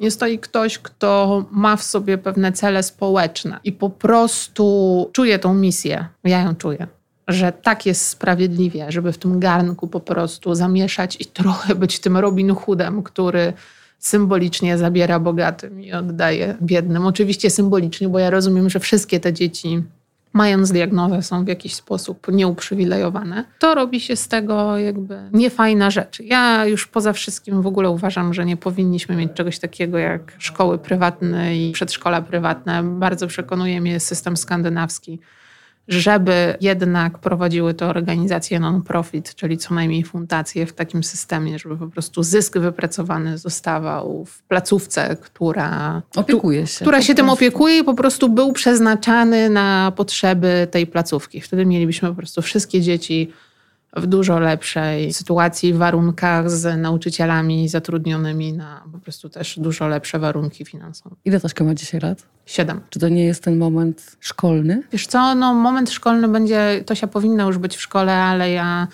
nie 0.00 0.10
stoi 0.10 0.38
ktoś, 0.38 0.78
kto 0.78 1.44
ma 1.50 1.76
w 1.76 1.82
sobie 1.82 2.18
pewne 2.18 2.52
cele 2.52 2.82
społeczne 2.82 3.60
i 3.64 3.72
po 3.72 3.90
prostu 3.90 5.10
czuje 5.12 5.38
tą 5.38 5.54
misję, 5.54 6.08
ja 6.24 6.40
ją 6.40 6.54
czuję, 6.54 6.86
że 7.28 7.52
tak 7.52 7.86
jest 7.86 8.08
sprawiedliwie, 8.08 8.86
żeby 8.92 9.12
w 9.12 9.18
tym 9.18 9.40
garnku 9.40 9.88
po 9.88 10.00
prostu 10.00 10.54
zamieszać 10.54 11.16
i 11.20 11.26
trochę 11.26 11.74
być 11.74 12.00
tym 12.00 12.16
Robin 12.16 12.54
Hoodem, 12.54 13.02
który 13.02 13.52
symbolicznie 13.98 14.78
zabiera 14.78 15.20
bogatym 15.20 15.82
i 15.82 15.92
oddaje 15.92 16.56
biednym. 16.62 17.06
Oczywiście 17.06 17.50
symbolicznie, 17.50 18.08
bo 18.08 18.18
ja 18.18 18.30
rozumiem, 18.30 18.70
że 18.70 18.80
wszystkie 18.80 19.20
te 19.20 19.32
dzieci 19.32 19.82
mając 20.38 20.72
diagnozę, 20.72 21.22
są 21.22 21.44
w 21.44 21.48
jakiś 21.48 21.74
sposób 21.74 22.26
nieuprzywilejowane, 22.32 23.44
to 23.58 23.74
robi 23.74 24.00
się 24.00 24.16
z 24.16 24.28
tego 24.28 24.78
jakby 24.78 25.18
niefajna 25.32 25.90
rzecz. 25.90 26.20
Ja 26.20 26.66
już 26.66 26.86
poza 26.86 27.12
wszystkim 27.12 27.62
w 27.62 27.66
ogóle 27.66 27.90
uważam, 27.90 28.34
że 28.34 28.44
nie 28.44 28.56
powinniśmy 28.56 29.16
mieć 29.16 29.32
czegoś 29.32 29.58
takiego 29.58 29.98
jak 29.98 30.32
szkoły 30.38 30.78
prywatne 30.78 31.56
i 31.56 31.72
przedszkola 31.72 32.22
prywatne. 32.22 32.82
Bardzo 32.82 33.26
przekonuje 33.26 33.80
mnie 33.80 34.00
system 34.00 34.36
skandynawski 34.36 35.20
żeby 35.88 36.56
jednak 36.60 37.18
prowadziły 37.18 37.74
to 37.74 37.86
organizacje 37.86 38.60
non-profit, 38.60 39.34
czyli 39.34 39.58
co 39.58 39.74
najmniej 39.74 40.04
fundacje 40.04 40.66
w 40.66 40.72
takim 40.72 41.04
systemie, 41.04 41.58
żeby 41.58 41.76
po 41.76 41.86
prostu 41.86 42.22
zysk 42.22 42.58
wypracowany 42.58 43.38
zostawał 43.38 44.24
w 44.24 44.42
placówce, 44.42 45.16
która 45.16 46.02
opiekuje 46.16 46.66
się. 46.66 46.84
Która 46.84 47.02
się 47.02 47.14
tym 47.14 47.30
opiekuje 47.30 47.78
i 47.78 47.84
po 47.84 47.94
prostu 47.94 48.28
był 48.28 48.52
przeznaczany 48.52 49.50
na 49.50 49.92
potrzeby 49.96 50.68
tej 50.70 50.86
placówki. 50.86 51.40
Wtedy 51.40 51.66
mielibyśmy 51.66 52.08
po 52.08 52.14
prostu 52.14 52.42
wszystkie 52.42 52.80
dzieci 52.80 53.32
w 53.96 54.06
dużo 54.06 54.38
lepszej 54.38 55.12
sytuacji, 55.12 55.74
warunkach 55.74 56.50
z 56.50 56.78
nauczycielami 56.78 57.68
zatrudnionymi 57.68 58.52
na 58.52 58.84
po 58.92 58.98
prostu 58.98 59.28
też 59.28 59.58
dużo 59.58 59.88
lepsze 59.88 60.18
warunki 60.18 60.64
finansowe. 60.64 61.16
Ile 61.24 61.40
Tośka 61.40 61.64
ma 61.64 61.74
dzisiaj 61.74 62.00
lat? 62.00 62.22
Siedem. 62.46 62.80
Czy 62.90 62.98
to 62.98 63.08
nie 63.08 63.24
jest 63.24 63.44
ten 63.44 63.58
moment 63.58 64.16
szkolny? 64.20 64.82
Wiesz 64.92 65.06
co, 65.06 65.34
no 65.34 65.54
moment 65.54 65.90
szkolny 65.90 66.28
będzie, 66.28 66.82
Tosia 66.86 67.06
powinna 67.06 67.44
już 67.44 67.58
być 67.58 67.76
w 67.76 67.80
szkole, 67.80 68.14
ale 68.14 68.50
ja... 68.50 68.88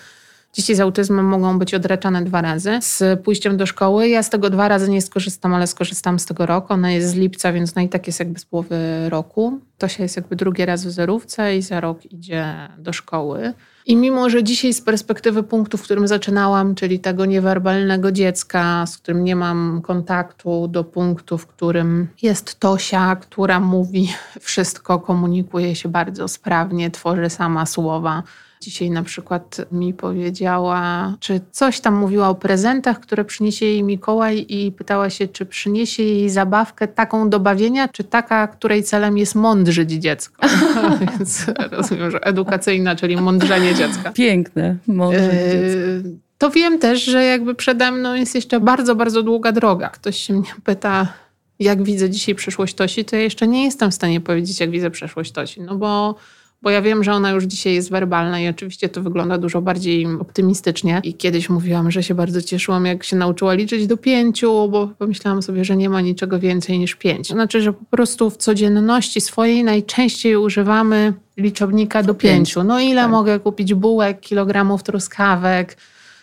Dzieci 0.53 0.75
z 0.75 0.79
autyzmem 0.79 1.25
mogą 1.25 1.59
być 1.59 1.73
odreczane 1.73 2.23
dwa 2.23 2.41
razy 2.41 2.79
z 2.81 3.19
pójściem 3.23 3.57
do 3.57 3.65
szkoły. 3.65 4.09
Ja 4.09 4.23
z 4.23 4.29
tego 4.29 4.49
dwa 4.49 4.67
razy 4.67 4.89
nie 4.89 5.01
skorzystam, 5.01 5.53
ale 5.53 5.67
skorzystam 5.67 6.19
z 6.19 6.25
tego 6.25 6.45
roku. 6.45 6.73
Ona 6.73 6.91
jest 6.91 7.09
z 7.09 7.15
lipca, 7.15 7.53
więc 7.53 7.75
no 7.75 7.81
i 7.81 7.89
tak 7.89 8.07
jest 8.07 8.19
jakby 8.19 8.39
z 8.39 8.45
połowy 8.45 9.09
roku. 9.09 9.59
Tosia 9.77 10.03
jest 10.03 10.15
jakby 10.15 10.35
drugi 10.35 10.65
raz 10.65 10.85
w 10.85 10.91
zerówce 10.91 11.57
i 11.57 11.61
za 11.61 11.79
rok 11.79 12.05
idzie 12.05 12.55
do 12.77 12.93
szkoły. 12.93 13.53
I 13.87 13.95
mimo, 13.95 14.29
że 14.29 14.43
dzisiaj 14.43 14.73
z 14.73 14.81
perspektywy 14.81 15.43
punktu, 15.43 15.77
w 15.77 15.81
którym 15.81 16.07
zaczynałam, 16.07 16.75
czyli 16.75 16.99
tego 16.99 17.25
niewerbalnego 17.25 18.11
dziecka, 18.11 18.85
z 18.85 18.97
którym 18.97 19.23
nie 19.23 19.35
mam 19.35 19.81
kontaktu, 19.81 20.67
do 20.67 20.83
punktu, 20.83 21.37
w 21.37 21.47
którym 21.47 22.07
jest 22.21 22.59
Tosia, 22.59 23.15
która 23.15 23.59
mówi 23.59 24.13
wszystko, 24.39 24.99
komunikuje 24.99 25.75
się 25.75 25.89
bardzo 25.89 26.27
sprawnie, 26.27 26.91
tworzy 26.91 27.29
sama 27.29 27.65
słowa, 27.65 28.23
Dzisiaj 28.61 28.89
na 28.89 29.03
przykład 29.03 29.61
mi 29.71 29.93
powiedziała, 29.93 31.13
czy 31.19 31.41
coś 31.51 31.79
tam 31.79 31.95
mówiła 31.95 32.29
o 32.29 32.35
prezentach, 32.35 32.99
które 32.99 33.25
przyniesie 33.25 33.65
jej 33.65 33.83
Mikołaj 33.83 34.45
i 34.49 34.71
pytała 34.71 35.09
się, 35.09 35.27
czy 35.27 35.45
przyniesie 35.45 36.03
jej 36.03 36.29
zabawkę 36.29 36.87
taką 36.87 37.29
do 37.29 37.39
bawienia, 37.39 37.87
czy 37.87 38.03
taka, 38.03 38.47
której 38.47 38.83
celem 38.83 39.17
jest 39.17 39.35
mądrzyć 39.35 39.91
dziecko. 39.91 40.47
Więc 41.01 41.45
rozumiem, 41.71 42.11
że 42.11 42.19
edukacyjna, 42.23 42.95
czyli 42.95 43.17
mądrzenie 43.17 43.75
dziecka. 43.75 44.11
Piękne, 44.11 44.75
mądrzenie 44.87 45.49
dziecko. 45.51 46.09
To 46.37 46.49
wiem 46.49 46.79
też, 46.79 47.03
że 47.03 47.23
jakby 47.23 47.55
przede 47.55 47.91
mną 47.91 48.15
jest 48.15 48.35
jeszcze 48.35 48.59
bardzo, 48.59 48.95
bardzo 48.95 49.23
długa 49.23 49.51
droga. 49.51 49.89
Ktoś 49.89 50.17
się 50.17 50.33
mnie 50.33 50.49
pyta, 50.63 51.13
jak 51.59 51.83
widzę 51.83 52.09
dzisiaj 52.09 52.35
przyszłość 52.35 52.75
Tosi, 52.75 53.05
to 53.05 53.15
ja 53.15 53.21
jeszcze 53.21 53.47
nie 53.47 53.63
jestem 53.63 53.91
w 53.91 53.93
stanie 53.93 54.21
powiedzieć, 54.21 54.59
jak 54.59 54.69
widzę 54.69 54.91
przyszłość 54.91 55.31
Tosi, 55.31 55.61
no 55.61 55.75
bo 55.75 56.15
bo 56.61 56.69
ja 56.69 56.81
wiem, 56.81 57.03
że 57.03 57.13
ona 57.13 57.31
już 57.31 57.43
dzisiaj 57.43 57.73
jest 57.73 57.91
werbalna 57.91 58.39
i 58.39 58.47
oczywiście 58.47 58.89
to 58.89 59.01
wygląda 59.01 59.37
dużo 59.37 59.61
bardziej 59.61 60.05
optymistycznie. 60.19 61.01
I 61.03 61.13
kiedyś 61.13 61.49
mówiłam, 61.49 61.91
że 61.91 62.03
się 62.03 62.15
bardzo 62.15 62.41
cieszyłam, 62.41 62.85
jak 62.85 63.03
się 63.03 63.15
nauczyła 63.15 63.53
liczyć 63.53 63.87
do 63.87 63.97
pięciu, 63.97 64.69
bo 64.69 64.87
pomyślałam 64.87 65.41
sobie, 65.41 65.65
że 65.65 65.75
nie 65.75 65.89
ma 65.89 66.01
niczego 66.01 66.39
więcej 66.39 66.79
niż 66.79 66.95
pięć. 66.95 67.27
Znaczy, 67.27 67.61
że 67.61 67.73
po 67.73 67.85
prostu 67.85 68.29
w 68.29 68.37
codzienności 68.37 69.21
swojej 69.21 69.63
najczęściej 69.63 70.35
używamy 70.35 71.13
liczebnika 71.37 72.03
do 72.03 72.13
pięciu. 72.13 72.63
No 72.63 72.79
ile 72.79 73.01
tak. 73.01 73.11
mogę 73.11 73.39
kupić 73.39 73.73
bułek, 73.73 74.19
kilogramów 74.19 74.83
truskawek, 74.83 75.77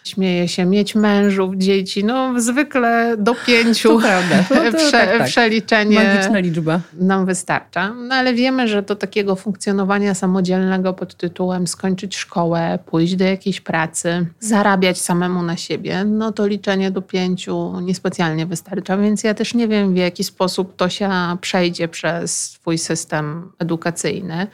Śmieje 0.05 0.49
się 0.49 0.65
mieć 0.65 0.95
mężów, 0.95 1.55
dzieci. 1.57 2.05
No 2.05 2.41
zwykle 2.41 3.15
do 3.19 3.35
pięciu 3.47 3.88
to 3.88 3.99
prawda. 3.99 4.45
To, 4.49 4.55
to, 4.73 4.79
Prze, 4.79 4.91
tak, 4.91 5.19
tak. 5.19 5.27
przeliczenie 5.27 5.97
Magiczna 5.97 6.38
liczba. 6.38 6.81
nam 6.93 7.27
wystarcza. 7.27 7.95
No 7.95 8.15
ale 8.15 8.35
wiemy, 8.35 8.69
że 8.69 8.83
do 8.83 8.97
takiego 8.97 9.37
funkcjonowania 9.37 10.15
samodzielnego 10.15 10.93
pod 10.93 11.15
tytułem 11.15 11.67
skończyć 11.67 12.17
szkołę, 12.17 12.79
pójść 12.87 13.17
do 13.17 13.25
jakiejś 13.25 13.61
pracy, 13.61 14.27
zarabiać 14.41 15.01
samemu 15.01 15.43
na 15.43 15.57
siebie, 15.57 16.05
no 16.05 16.33
to 16.33 16.47
liczenie 16.47 16.91
do 16.91 17.03
pięciu 17.03 17.81
niespecjalnie 17.81 18.47
wystarcza. 18.47 18.97
Więc 18.97 19.25
ja 19.25 19.35
też 19.35 19.55
nie 19.55 19.69
wiem, 19.69 19.95
w 19.95 19.97
jaki 19.97 20.25
sposób 20.25 20.77
to 20.77 20.88
się 20.88 21.11
przejdzie 21.41 21.88
przez 21.88 22.51
swój 22.51 22.79
system 22.79 23.53
edukacyjny. 23.59 24.47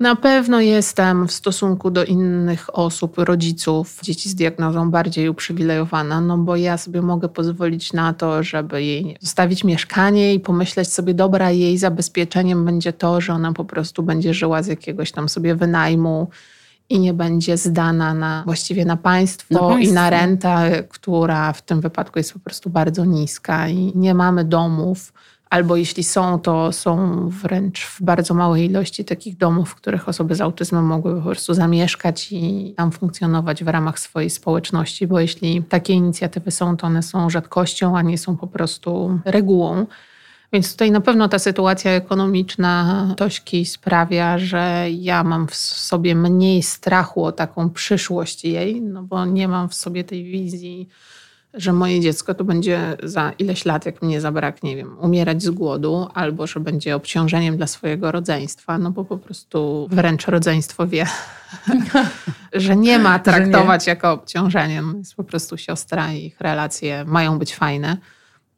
Na 0.00 0.16
pewno 0.16 0.60
jestem 0.60 1.28
w 1.28 1.32
stosunku 1.32 1.90
do 1.90 2.04
innych 2.04 2.78
osób, 2.78 3.18
rodziców, 3.18 3.98
dzieci 4.02 4.28
z 4.28 4.34
diagnozą 4.34 4.90
bardziej 4.90 5.28
uprzywilejowana, 5.28 6.20
no 6.20 6.38
bo 6.38 6.56
ja 6.56 6.78
sobie 6.78 7.02
mogę 7.02 7.28
pozwolić 7.28 7.92
na 7.92 8.14
to, 8.14 8.42
żeby 8.42 8.82
jej 8.82 9.16
zostawić 9.20 9.64
mieszkanie 9.64 10.34
i 10.34 10.40
pomyśleć 10.40 10.92
sobie, 10.92 11.14
dobra, 11.14 11.50
jej 11.50 11.78
zabezpieczeniem 11.78 12.64
będzie 12.64 12.92
to, 12.92 13.20
że 13.20 13.32
ona 13.32 13.52
po 13.52 13.64
prostu 13.64 14.02
będzie 14.02 14.34
żyła 14.34 14.62
z 14.62 14.66
jakiegoś 14.66 15.12
tam 15.12 15.28
sobie 15.28 15.54
wynajmu 15.54 16.28
i 16.88 17.00
nie 17.00 17.14
będzie 17.14 17.56
zdana 17.56 18.14
na 18.14 18.42
właściwie 18.44 18.84
na 18.84 18.96
państwo, 18.96 19.54
na 19.54 19.60
państwo, 19.60 19.90
i 19.90 19.92
na 19.92 20.10
rentę, 20.10 20.84
która 20.88 21.52
w 21.52 21.62
tym 21.62 21.80
wypadku 21.80 22.18
jest 22.18 22.32
po 22.32 22.38
prostu 22.38 22.70
bardzo 22.70 23.04
niska 23.04 23.68
i 23.68 23.92
nie 23.94 24.14
mamy 24.14 24.44
domów 24.44 25.12
albo 25.50 25.76
jeśli 25.76 26.04
są, 26.04 26.38
to 26.38 26.72
są 26.72 27.28
wręcz 27.28 27.86
w 27.86 28.02
bardzo 28.02 28.34
małej 28.34 28.64
ilości 28.64 29.04
takich 29.04 29.36
domów, 29.36 29.70
w 29.70 29.74
których 29.74 30.08
osoby 30.08 30.34
z 30.34 30.40
autyzmem 30.40 30.84
mogłyby 30.84 31.20
po 31.20 31.26
prostu 31.26 31.54
zamieszkać 31.54 32.28
i 32.32 32.74
tam 32.76 32.92
funkcjonować 32.92 33.64
w 33.64 33.68
ramach 33.68 33.98
swojej 33.98 34.30
społeczności, 34.30 35.06
bo 35.06 35.20
jeśli 35.20 35.62
takie 35.62 35.92
inicjatywy 35.92 36.50
są, 36.50 36.76
to 36.76 36.86
one 36.86 37.02
są 37.02 37.30
rzadkością, 37.30 37.98
a 37.98 38.02
nie 38.02 38.18
są 38.18 38.36
po 38.36 38.46
prostu 38.46 39.20
regułą. 39.24 39.86
Więc 40.52 40.72
tutaj 40.72 40.90
na 40.90 41.00
pewno 41.00 41.28
ta 41.28 41.38
sytuacja 41.38 41.90
ekonomiczna 41.90 43.06
Tośki 43.16 43.66
sprawia, 43.66 44.38
że 44.38 44.86
ja 44.90 45.24
mam 45.24 45.46
w 45.46 45.54
sobie 45.54 46.14
mniej 46.14 46.62
strachu 46.62 47.24
o 47.24 47.32
taką 47.32 47.70
przyszłość 47.70 48.44
jej, 48.44 48.82
no 48.82 49.02
bo 49.02 49.24
nie 49.24 49.48
mam 49.48 49.68
w 49.68 49.74
sobie 49.74 50.04
tej 50.04 50.24
wizji 50.24 50.88
że 51.56 51.72
moje 51.72 52.00
dziecko 52.00 52.34
to 52.34 52.44
będzie 52.44 52.96
za 53.02 53.32
ileś 53.38 53.64
lat, 53.64 53.86
jak 53.86 54.02
mnie 54.02 54.20
zabraknie, 54.20 54.70
nie 54.70 54.76
wiem, 54.76 54.98
umierać 54.98 55.42
z 55.42 55.50
głodu, 55.50 56.08
albo 56.14 56.46
że 56.46 56.60
będzie 56.60 56.96
obciążeniem 56.96 57.56
dla 57.56 57.66
swojego 57.66 58.12
rodzeństwa, 58.12 58.78
no 58.78 58.90
bo 58.90 59.04
po 59.04 59.18
prostu 59.18 59.88
wręcz 59.90 60.26
rodzeństwo 60.26 60.86
wie, 60.86 61.06
że 62.52 62.76
nie 62.76 62.98
ma 62.98 63.18
traktować 63.18 63.86
nie. 63.86 63.90
jako 63.90 64.12
obciążenie. 64.12 64.82
No 64.82 64.98
jest 64.98 65.14
po 65.14 65.24
prostu 65.24 65.56
siostra 65.56 66.12
i 66.12 66.24
ich 66.24 66.40
relacje 66.40 67.04
mają 67.04 67.38
być 67.38 67.54
fajne 67.54 67.96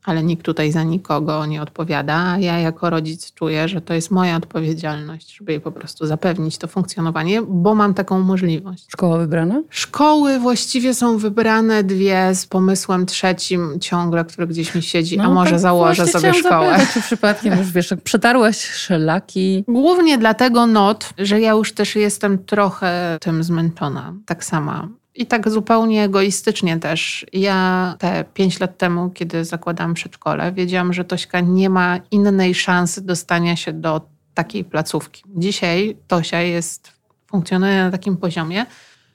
ale 0.08 0.22
nikt 0.22 0.42
tutaj 0.42 0.72
za 0.72 0.82
nikogo 0.82 1.46
nie 1.46 1.62
odpowiada, 1.62 2.14
a 2.14 2.38
ja 2.38 2.58
jako 2.58 2.90
rodzic 2.90 3.32
czuję, 3.32 3.68
że 3.68 3.80
to 3.80 3.94
jest 3.94 4.10
moja 4.10 4.36
odpowiedzialność, 4.36 5.36
żeby 5.36 5.52
jej 5.52 5.60
po 5.60 5.72
prostu 5.72 6.06
zapewnić 6.06 6.58
to 6.58 6.68
funkcjonowanie, 6.68 7.42
bo 7.42 7.74
mam 7.74 7.94
taką 7.94 8.20
możliwość. 8.20 8.84
Szkoła 8.88 9.18
wybrana? 9.18 9.62
Szkoły 9.70 10.38
właściwie 10.38 10.94
są 10.94 11.18
wybrane 11.18 11.84
dwie 11.84 12.34
z 12.34 12.46
pomysłem 12.46 13.06
trzecim 13.06 13.80
ciągle, 13.80 14.24
który 14.24 14.46
gdzieś 14.46 14.74
mi 14.74 14.82
siedzi, 14.82 15.18
no, 15.18 15.24
a 15.24 15.28
może 15.30 15.50
tak 15.50 15.60
założę 15.60 16.06
sobie 16.06 16.34
szkołę. 16.34 16.70
Zapytać, 16.70 16.94
czy 16.94 17.00
przypadkiem 17.00 17.58
już 17.58 17.72
wiesz, 17.72 17.94
przetarłaś 18.04 18.70
szlaki? 18.70 19.64
Głównie 19.68 20.18
dlatego 20.18 20.66
not, 20.66 21.10
że 21.18 21.40
ja 21.40 21.50
już 21.50 21.72
też 21.72 21.96
jestem 21.96 22.44
trochę 22.44 23.18
tym 23.20 23.42
zmęczona, 23.42 24.14
tak 24.26 24.44
sama. 24.44 24.88
I 25.18 25.26
tak 25.26 25.50
zupełnie 25.50 26.04
egoistycznie 26.04 26.78
też. 26.78 27.26
Ja 27.32 27.94
te 27.98 28.24
pięć 28.34 28.60
lat 28.60 28.78
temu, 28.78 29.10
kiedy 29.10 29.44
zakładałam 29.44 29.94
przedszkole, 29.94 30.52
wiedziałam, 30.52 30.92
że 30.92 31.04
Tośka 31.04 31.40
nie 31.40 31.70
ma 31.70 31.98
innej 32.10 32.54
szansy 32.54 33.00
dostania 33.00 33.56
się 33.56 33.72
do 33.72 34.00
takiej 34.34 34.64
placówki. 34.64 35.22
Dzisiaj 35.36 35.96
Tosia 36.08 36.40
jest, 36.40 36.92
funkcjonuje 37.26 37.76
na 37.84 37.90
takim 37.90 38.16
poziomie, 38.16 38.66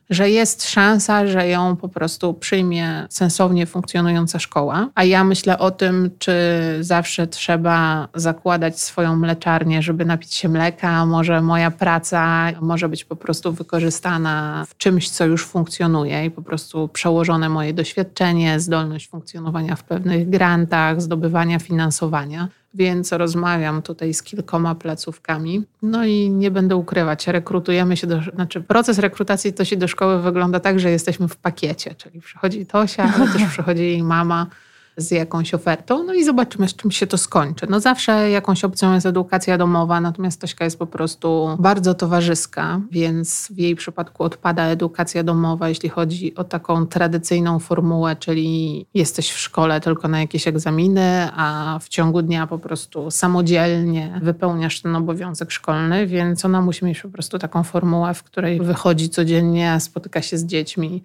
że 0.10 0.30
jest 0.30 0.70
szansa, 0.70 1.28
że 1.28 1.48
ją 1.48 1.76
po 1.76 1.90
prostu 1.90 2.34
przyjmie 2.34 3.08
sensownie 3.10 3.66
funkcjonująca 3.66 4.40
szkoła. 4.40 4.90
A 4.96 5.04
ja 5.04 5.24
myślę 5.24 5.60
o 5.60 5.72
tym, 5.72 6.10
czy 6.20 6.34
zawsze 6.80 7.28
trzeba 7.28 8.08
zakładać 8.16 8.80
swoją 8.80 9.16
mleczarnię, 9.16 9.82
żeby 9.82 10.06
napić 10.06 10.34
się 10.34 10.50
mleka, 10.50 11.06
może 11.06 11.42
moja 11.42 11.72
praca 11.72 12.52
może 12.62 12.90
być 12.90 13.06
po 13.06 13.16
prostu 13.16 13.54
wykorzystana 13.54 14.66
w 14.68 14.78
czymś, 14.78 15.10
co 15.10 15.26
już 15.26 15.46
funkcjonuje 15.46 16.26
i 16.26 16.32
po 16.32 16.42
prostu 16.42 16.88
przełożone 16.88 17.50
moje 17.50 17.74
doświadczenie, 17.74 18.60
zdolność 18.60 19.10
funkcjonowania 19.10 19.76
w 19.76 19.84
pewnych 19.84 20.30
grantach, 20.30 21.02
zdobywania 21.02 21.60
finansowania 21.60 22.48
więc 22.74 23.12
rozmawiam 23.12 23.82
tutaj 23.82 24.14
z 24.14 24.24
kilkoma 24.24 24.76
placówkami. 24.76 25.64
No 25.82 26.06
i 26.06 26.30
nie 26.30 26.52
będę 26.52 26.76
ukrywać, 26.76 27.28
rekrutujemy 27.28 27.98
się 27.98 28.08
do, 28.08 28.22
znaczy 28.36 28.62
proces 28.62 29.00
rekrutacji 29.00 29.54
to 29.54 29.66
się 29.66 29.78
do 29.78 29.88
szkoły 29.88 30.22
wygląda 30.22 30.60
tak, 30.60 30.80
że 30.80 30.92
jesteśmy 30.92 31.28
w 31.28 31.36
pakiecie, 31.36 31.96
czyli 31.96 32.22
przychodzi 32.22 32.66
Tosia, 32.66 33.14
ale 33.16 33.28
też 33.28 33.44
przychodzi 33.54 33.82
jej 33.82 34.04
mama, 34.04 34.48
z 34.98 35.12
jakąś 35.12 35.54
ofertą, 35.54 36.04
no 36.04 36.14
i 36.14 36.24
zobaczymy, 36.24 36.68
z 36.68 36.76
czym 36.76 36.92
się 36.92 37.08
to 37.08 37.18
skończy. 37.18 37.68
No 37.70 37.80
zawsze 37.80 38.30
jakąś 38.30 38.64
opcją 38.64 38.94
jest 38.94 39.06
edukacja 39.06 39.58
domowa, 39.58 40.02
natomiast 40.02 40.42
Tośka 40.42 40.66
jest 40.66 40.80
po 40.80 40.88
prostu 40.88 41.58
bardzo 41.60 41.94
towarzyska, 41.94 42.82
więc 42.92 43.48
w 43.52 43.58
jej 43.58 43.76
przypadku 43.76 44.24
odpada 44.24 44.64
edukacja 44.64 45.24
domowa, 45.24 45.70
jeśli 45.70 45.90
chodzi 45.90 46.36
o 46.36 46.44
taką 46.44 46.88
tradycyjną 46.88 47.60
formułę, 47.60 48.16
czyli 48.16 48.86
jesteś 48.94 49.32
w 49.32 49.40
szkole 49.40 49.82
tylko 49.82 50.08
na 50.08 50.20
jakieś 50.20 50.48
egzaminy, 50.48 51.30
a 51.36 51.80
w 51.82 51.90
ciągu 51.90 52.22
dnia 52.22 52.48
po 52.48 52.60
prostu 52.60 53.12
samodzielnie 53.12 54.20
wypełniasz 54.24 54.82
ten 54.82 54.96
obowiązek 54.96 55.52
szkolny, 55.52 56.08
więc 56.08 56.46
ona 56.46 56.62
musi 56.62 56.86
mieć 56.86 57.02
po 57.02 57.10
prostu 57.10 57.40
taką 57.40 57.64
formułę, 57.64 58.14
w 58.14 58.24
której 58.24 58.60
wychodzi 58.62 59.10
codziennie, 59.10 59.80
spotyka 59.80 60.22
się 60.22 60.38
z 60.38 60.46
dziećmi, 60.46 61.04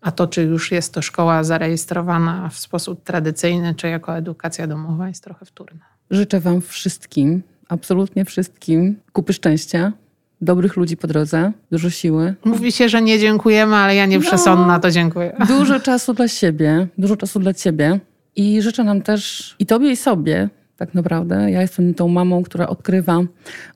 a 0.00 0.10
to, 0.12 0.26
czy 0.26 0.42
już 0.42 0.72
jest 0.72 0.94
to 0.94 1.02
szkoła 1.02 1.44
zarejestrowana 1.44 2.48
w 2.48 2.58
sposób 2.58 3.04
tradycyjny, 3.04 3.74
czy 3.74 3.88
jako 3.88 4.16
edukacja 4.16 4.66
domowa, 4.66 5.08
jest 5.08 5.24
trochę 5.24 5.46
wtórne. 5.46 5.80
Życzę 6.10 6.40
Wam 6.40 6.60
wszystkim, 6.60 7.42
absolutnie 7.68 8.24
wszystkim, 8.24 8.96
kupy 9.12 9.32
szczęścia, 9.32 9.92
dobrych 10.40 10.76
ludzi 10.76 10.96
po 10.96 11.06
drodze, 11.06 11.52
dużo 11.70 11.90
siły. 11.90 12.34
Mówi 12.44 12.72
się, 12.72 12.88
że 12.88 13.02
nie 13.02 13.18
dziękujemy, 13.18 13.76
ale 13.76 13.94
ja 13.94 14.06
nie 14.06 14.18
no, 14.66 14.80
to 14.80 14.90
dziękuję. 14.90 15.36
Dużo 15.48 15.80
czasu 15.80 16.14
dla 16.14 16.28
siebie, 16.28 16.86
dużo 16.98 17.16
czasu 17.16 17.40
dla 17.40 17.54
Ciebie 17.54 18.00
i 18.36 18.62
życzę 18.62 18.84
nam 18.84 19.02
też 19.02 19.54
i 19.58 19.66
Tobie 19.66 19.90
i 19.90 19.96
sobie 19.96 20.48
tak 20.78 20.94
naprawdę. 20.94 21.50
Ja 21.50 21.60
jestem 21.60 21.94
tą 21.94 22.08
mamą, 22.08 22.42
która 22.42 22.68
odkrywa 22.68 23.20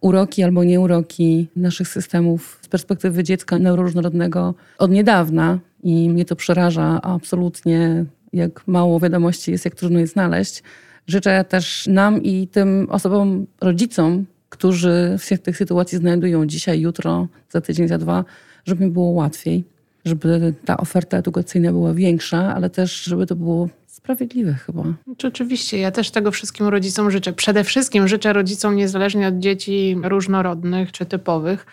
uroki 0.00 0.42
albo 0.42 0.64
nieuroki 0.64 1.48
naszych 1.56 1.88
systemów 1.88 2.58
z 2.62 2.68
perspektywy 2.68 3.24
dziecka 3.24 3.58
neuroróżnorodnego 3.58 4.54
od 4.78 4.90
niedawna 4.90 5.58
i 5.82 6.10
mnie 6.10 6.24
to 6.24 6.36
przeraża 6.36 7.00
absolutnie, 7.02 8.04
jak 8.32 8.68
mało 8.68 9.00
wiadomości 9.00 9.50
jest, 9.50 9.64
jak 9.64 9.74
trudno 9.74 9.98
je 9.98 10.06
znaleźć. 10.06 10.62
Życzę 11.06 11.44
też 11.44 11.86
nam 11.86 12.22
i 12.22 12.48
tym 12.48 12.86
osobom, 12.90 13.46
rodzicom, 13.60 14.26
którzy 14.48 15.18
się 15.22 15.36
w 15.36 15.42
tych 15.42 15.56
sytuacji 15.56 15.98
znajdują 15.98 16.46
dzisiaj, 16.46 16.80
jutro, 16.80 17.28
za 17.50 17.60
tydzień, 17.60 17.88
za 17.88 17.98
dwa, 17.98 18.24
żeby 18.64 18.84
mi 18.84 18.90
było 18.90 19.10
łatwiej, 19.10 19.64
żeby 20.04 20.54
ta 20.64 20.76
oferta 20.76 21.18
edukacyjna 21.18 21.72
była 21.72 21.94
większa, 21.94 22.54
ale 22.54 22.70
też, 22.70 23.02
żeby 23.02 23.26
to 23.26 23.36
było 23.36 23.68
sprawiedliwe 23.86 24.54
chyba. 24.54 24.82
Czy 25.16 25.26
oczywiście, 25.26 25.78
ja 25.78 25.90
też 25.90 26.10
tego 26.10 26.30
wszystkim 26.30 26.66
rodzicom 26.66 27.10
życzę. 27.10 27.32
Przede 27.32 27.64
wszystkim 27.64 28.08
życzę 28.08 28.32
rodzicom, 28.32 28.76
niezależnie 28.76 29.28
od 29.28 29.38
dzieci 29.38 29.96
różnorodnych 30.02 30.92
czy 30.92 31.06
typowych, 31.06 31.66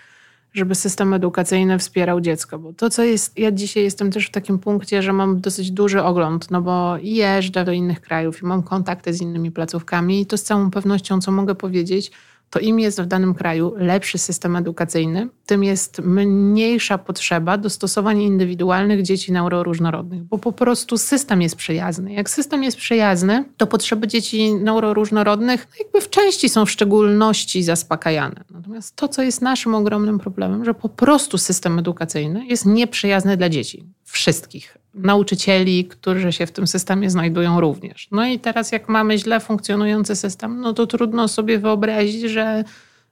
żeby 0.54 0.76
system 0.76 1.14
edukacyjny 1.14 1.80
wspierał 1.80 2.22
dziecko. 2.22 2.60
Bo 2.60 2.74
to, 2.74 2.90
co 2.90 3.04
jest, 3.04 3.40
ja 3.40 3.52
dzisiaj 3.52 3.84
jestem 3.84 4.12
też 4.12 4.28
w 4.28 4.32
takim 4.32 4.60
punkcie, 4.60 5.02
że 5.02 5.14
mam 5.14 5.42
dosyć 5.42 5.71
duży 5.71 6.04
ogląd, 6.04 6.52
no 6.52 6.62
bo 6.62 6.98
jeżdżę 7.02 7.65
do 7.65 7.71
innych 7.71 8.02
krajów 8.02 8.42
i 8.42 8.46
mam 8.46 8.63
kontakty 8.63 9.13
z 9.13 9.21
innymi 9.21 9.52
placówkami 9.52 10.21
i 10.21 10.26
to 10.26 10.38
z 10.38 10.44
całą 10.44 10.71
pewnością, 10.71 11.21
co 11.21 11.32
mogę 11.32 11.56
powiedzieć, 11.56 12.12
to 12.50 12.60
im 12.60 12.79
jest 12.79 13.02
w 13.02 13.06
danym 13.06 13.33
kraju 13.33 13.73
lepszy 13.77 14.17
system 14.17 14.56
edukacyjny, 14.56 15.29
tym 15.45 15.63
jest 15.63 16.00
mniejsza 16.00 16.97
potrzeba 16.97 17.58
dostosowań 17.58 18.21
indywidualnych 18.21 19.02
dzieci 19.02 19.31
neuroróżnorodnych, 19.31 20.23
bo 20.23 20.37
po 20.37 20.52
prostu 20.52 20.97
system 20.97 21.41
jest 21.41 21.56
przyjazny. 21.56 22.13
Jak 22.13 22.29
system 22.29 22.63
jest 22.63 22.77
przyjazny, 22.77 23.45
to 23.58 23.67
potrzeby 23.67 24.08
dzieci 24.08 24.54
neuroróżnorodnych 24.54 25.67
no 25.69 25.75
jakby 25.79 26.02
w 26.02 26.10
części 26.10 26.50
są 26.50 26.65
w 26.65 26.71
szczególności 26.71 27.63
zaspokajane. 27.63 28.43
Natomiast 28.50 28.95
to, 28.95 29.08
co 29.08 29.21
jest 29.21 29.41
naszym 29.41 29.75
ogromnym 29.75 30.19
problemem, 30.19 30.65
że 30.65 30.73
po 30.73 30.89
prostu 30.89 31.37
system 31.37 31.79
edukacyjny 31.79 32.45
jest 32.45 32.65
nieprzyjazny 32.65 33.37
dla 33.37 33.50
dzieci. 33.50 33.85
Wszystkich 34.04 34.77
nauczycieli, 34.94 35.85
którzy 35.85 36.33
się 36.33 36.46
w 36.46 36.52
tym 36.52 36.67
systemie 36.67 37.10
znajdują 37.10 37.62
również. 37.62 38.08
No 38.12 38.25
i 38.25 38.40
teraz 38.40 38.71
jak 38.71 38.90
mamy 38.90 39.17
źle 39.17 39.40
funkcjonujący 39.40 40.15
system, 40.15 40.62
no 40.62 40.73
to 40.73 40.87
trudno 40.87 41.27
sobie 41.27 41.60
wyobrazić, 41.60 42.21
że 42.21 42.63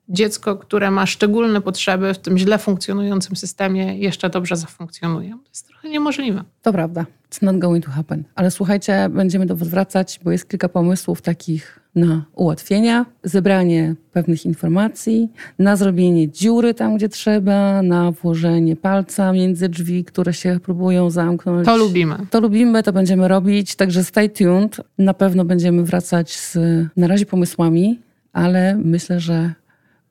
dziecko, 0.09 0.55
które 0.55 0.91
ma 0.91 1.05
szczególne 1.05 1.61
potrzeby 1.61 2.13
w 2.13 2.17
tym 2.17 2.38
źle 2.38 2.57
funkcjonującym 2.57 3.36
systemie 3.36 3.97
jeszcze 3.97 4.30
dobrze 4.30 4.55
zafunkcjonuje. 4.55 5.30
To 5.30 5.49
jest 5.49 5.67
trochę 5.67 5.89
niemożliwe. 5.89 6.43
To 6.61 6.73
prawda. 6.73 7.05
It's 7.32 7.43
not 7.43 7.57
going 7.57 7.86
to 7.86 7.91
happen. 7.91 8.23
Ale 8.36 8.51
słuchajcie, 8.51 9.09
będziemy 9.09 9.45
do 9.45 9.55
was 9.55 9.67
wracać, 9.67 10.19
bo 10.23 10.32
jest 10.32 10.49
kilka 10.49 10.69
pomysłów 10.69 11.21
takich 11.21 11.80
na 11.98 12.26
ułatwienia, 12.36 13.06
zebranie 13.24 13.95
pewnych 14.12 14.45
informacji, 14.45 15.30
na 15.60 15.76
zrobienie 15.76 16.30
dziury 16.30 16.74
tam, 16.74 16.95
gdzie 16.95 17.10
trzeba, 17.10 17.82
na 17.82 18.12
włożenie 18.12 18.76
palca 18.76 19.34
między 19.34 19.70
drzwi, 19.70 20.04
które 20.04 20.34
się 20.34 20.60
próbują 20.64 21.10
zamknąć. 21.10 21.66
To 21.66 21.78
lubimy. 21.78 22.16
To 22.30 22.39
lubimy, 22.39 22.84
to 22.84 22.93
będziemy 22.93 23.28
robić, 23.28 23.76
także 23.76 24.04
stay 24.04 24.30
tuned. 24.30 24.82
Na 24.98 25.14
pewno 25.14 25.45
będziemy 25.45 25.84
wracać 25.84 26.36
z 26.36 26.58
na 26.98 27.08
razie 27.08 27.26
pomysłami, 27.26 28.00
ale 28.34 28.78
myślę, 28.84 29.20
że 29.20 29.54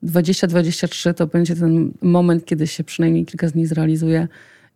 2023 0.03 1.13
to 1.13 1.27
będzie 1.27 1.55
ten 1.55 1.91
moment, 2.01 2.45
kiedy 2.45 2.67
się 2.67 2.83
przynajmniej 2.83 3.25
kilka 3.25 3.47
z 3.47 3.55
nich 3.55 3.67
zrealizuje. 3.67 4.27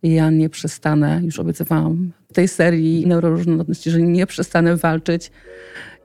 I 0.02 0.14
ja 0.14 0.30
nie 0.30 0.48
przestanę, 0.48 1.20
już 1.24 1.38
obiecywałam 1.38 2.12
w 2.28 2.32
tej 2.32 2.48
serii 2.48 3.06
neuroróżnorodności, 3.06 3.90
że 3.90 4.02
nie 4.02 4.26
przestanę 4.26 4.76
walczyć 4.76 5.30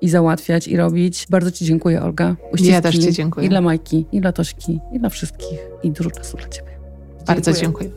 i 0.01 0.09
załatwiać 0.09 0.67
i 0.67 0.77
robić. 0.77 1.25
Bardzo 1.29 1.51
Ci 1.51 1.65
dziękuję, 1.65 2.01
Olga. 2.01 2.35
Uściski 2.53 2.73
ja 2.73 2.81
też 2.81 2.97
Ci 2.97 3.13
dziękuję. 3.13 3.45
I 3.45 3.49
dla 3.49 3.61
Majki, 3.61 4.05
i 4.11 4.21
dla 4.21 4.31
Tośki, 4.31 4.79
i 4.93 4.99
dla 4.99 5.09
wszystkich. 5.09 5.59
I 5.83 5.91
dużo 5.91 6.11
czasu 6.11 6.37
dla 6.37 6.49
Ciebie. 6.49 6.71
Bardzo 7.27 7.53
dziękuję. 7.53 7.89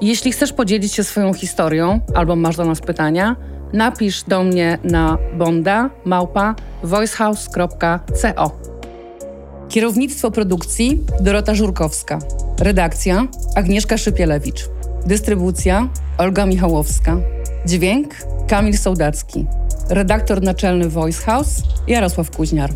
Jeśli 0.00 0.32
chcesz 0.32 0.52
podzielić 0.52 0.92
się 0.92 1.04
swoją 1.04 1.34
historią 1.34 2.00
albo 2.14 2.36
masz 2.36 2.56
do 2.56 2.64
nas 2.64 2.80
pytania, 2.80 3.36
napisz 3.72 4.22
do 4.22 4.42
mnie 4.42 4.78
na 4.84 5.18
bonda 5.38 5.90
małpa 6.04 6.54
voicehouse.co. 6.82 8.50
Kierownictwo 9.68 10.30
produkcji 10.30 11.00
Dorota 11.20 11.54
Żurkowska. 11.54 12.18
Redakcja 12.58 13.26
Agnieszka 13.54 13.98
Szypielewicz. 13.98 14.68
Dystrybucja 15.06 15.88
Olga 16.18 16.46
Michałowska. 16.46 17.16
Dźwięk 17.66 18.14
Kamil 18.48 18.78
Sołdacki. 18.78 19.46
Redaktor 19.88 20.42
naczelny 20.42 20.88
Voice 20.88 21.22
House 21.22 21.62
Jarosław 21.86 22.30
Kuźniar. 22.30 22.70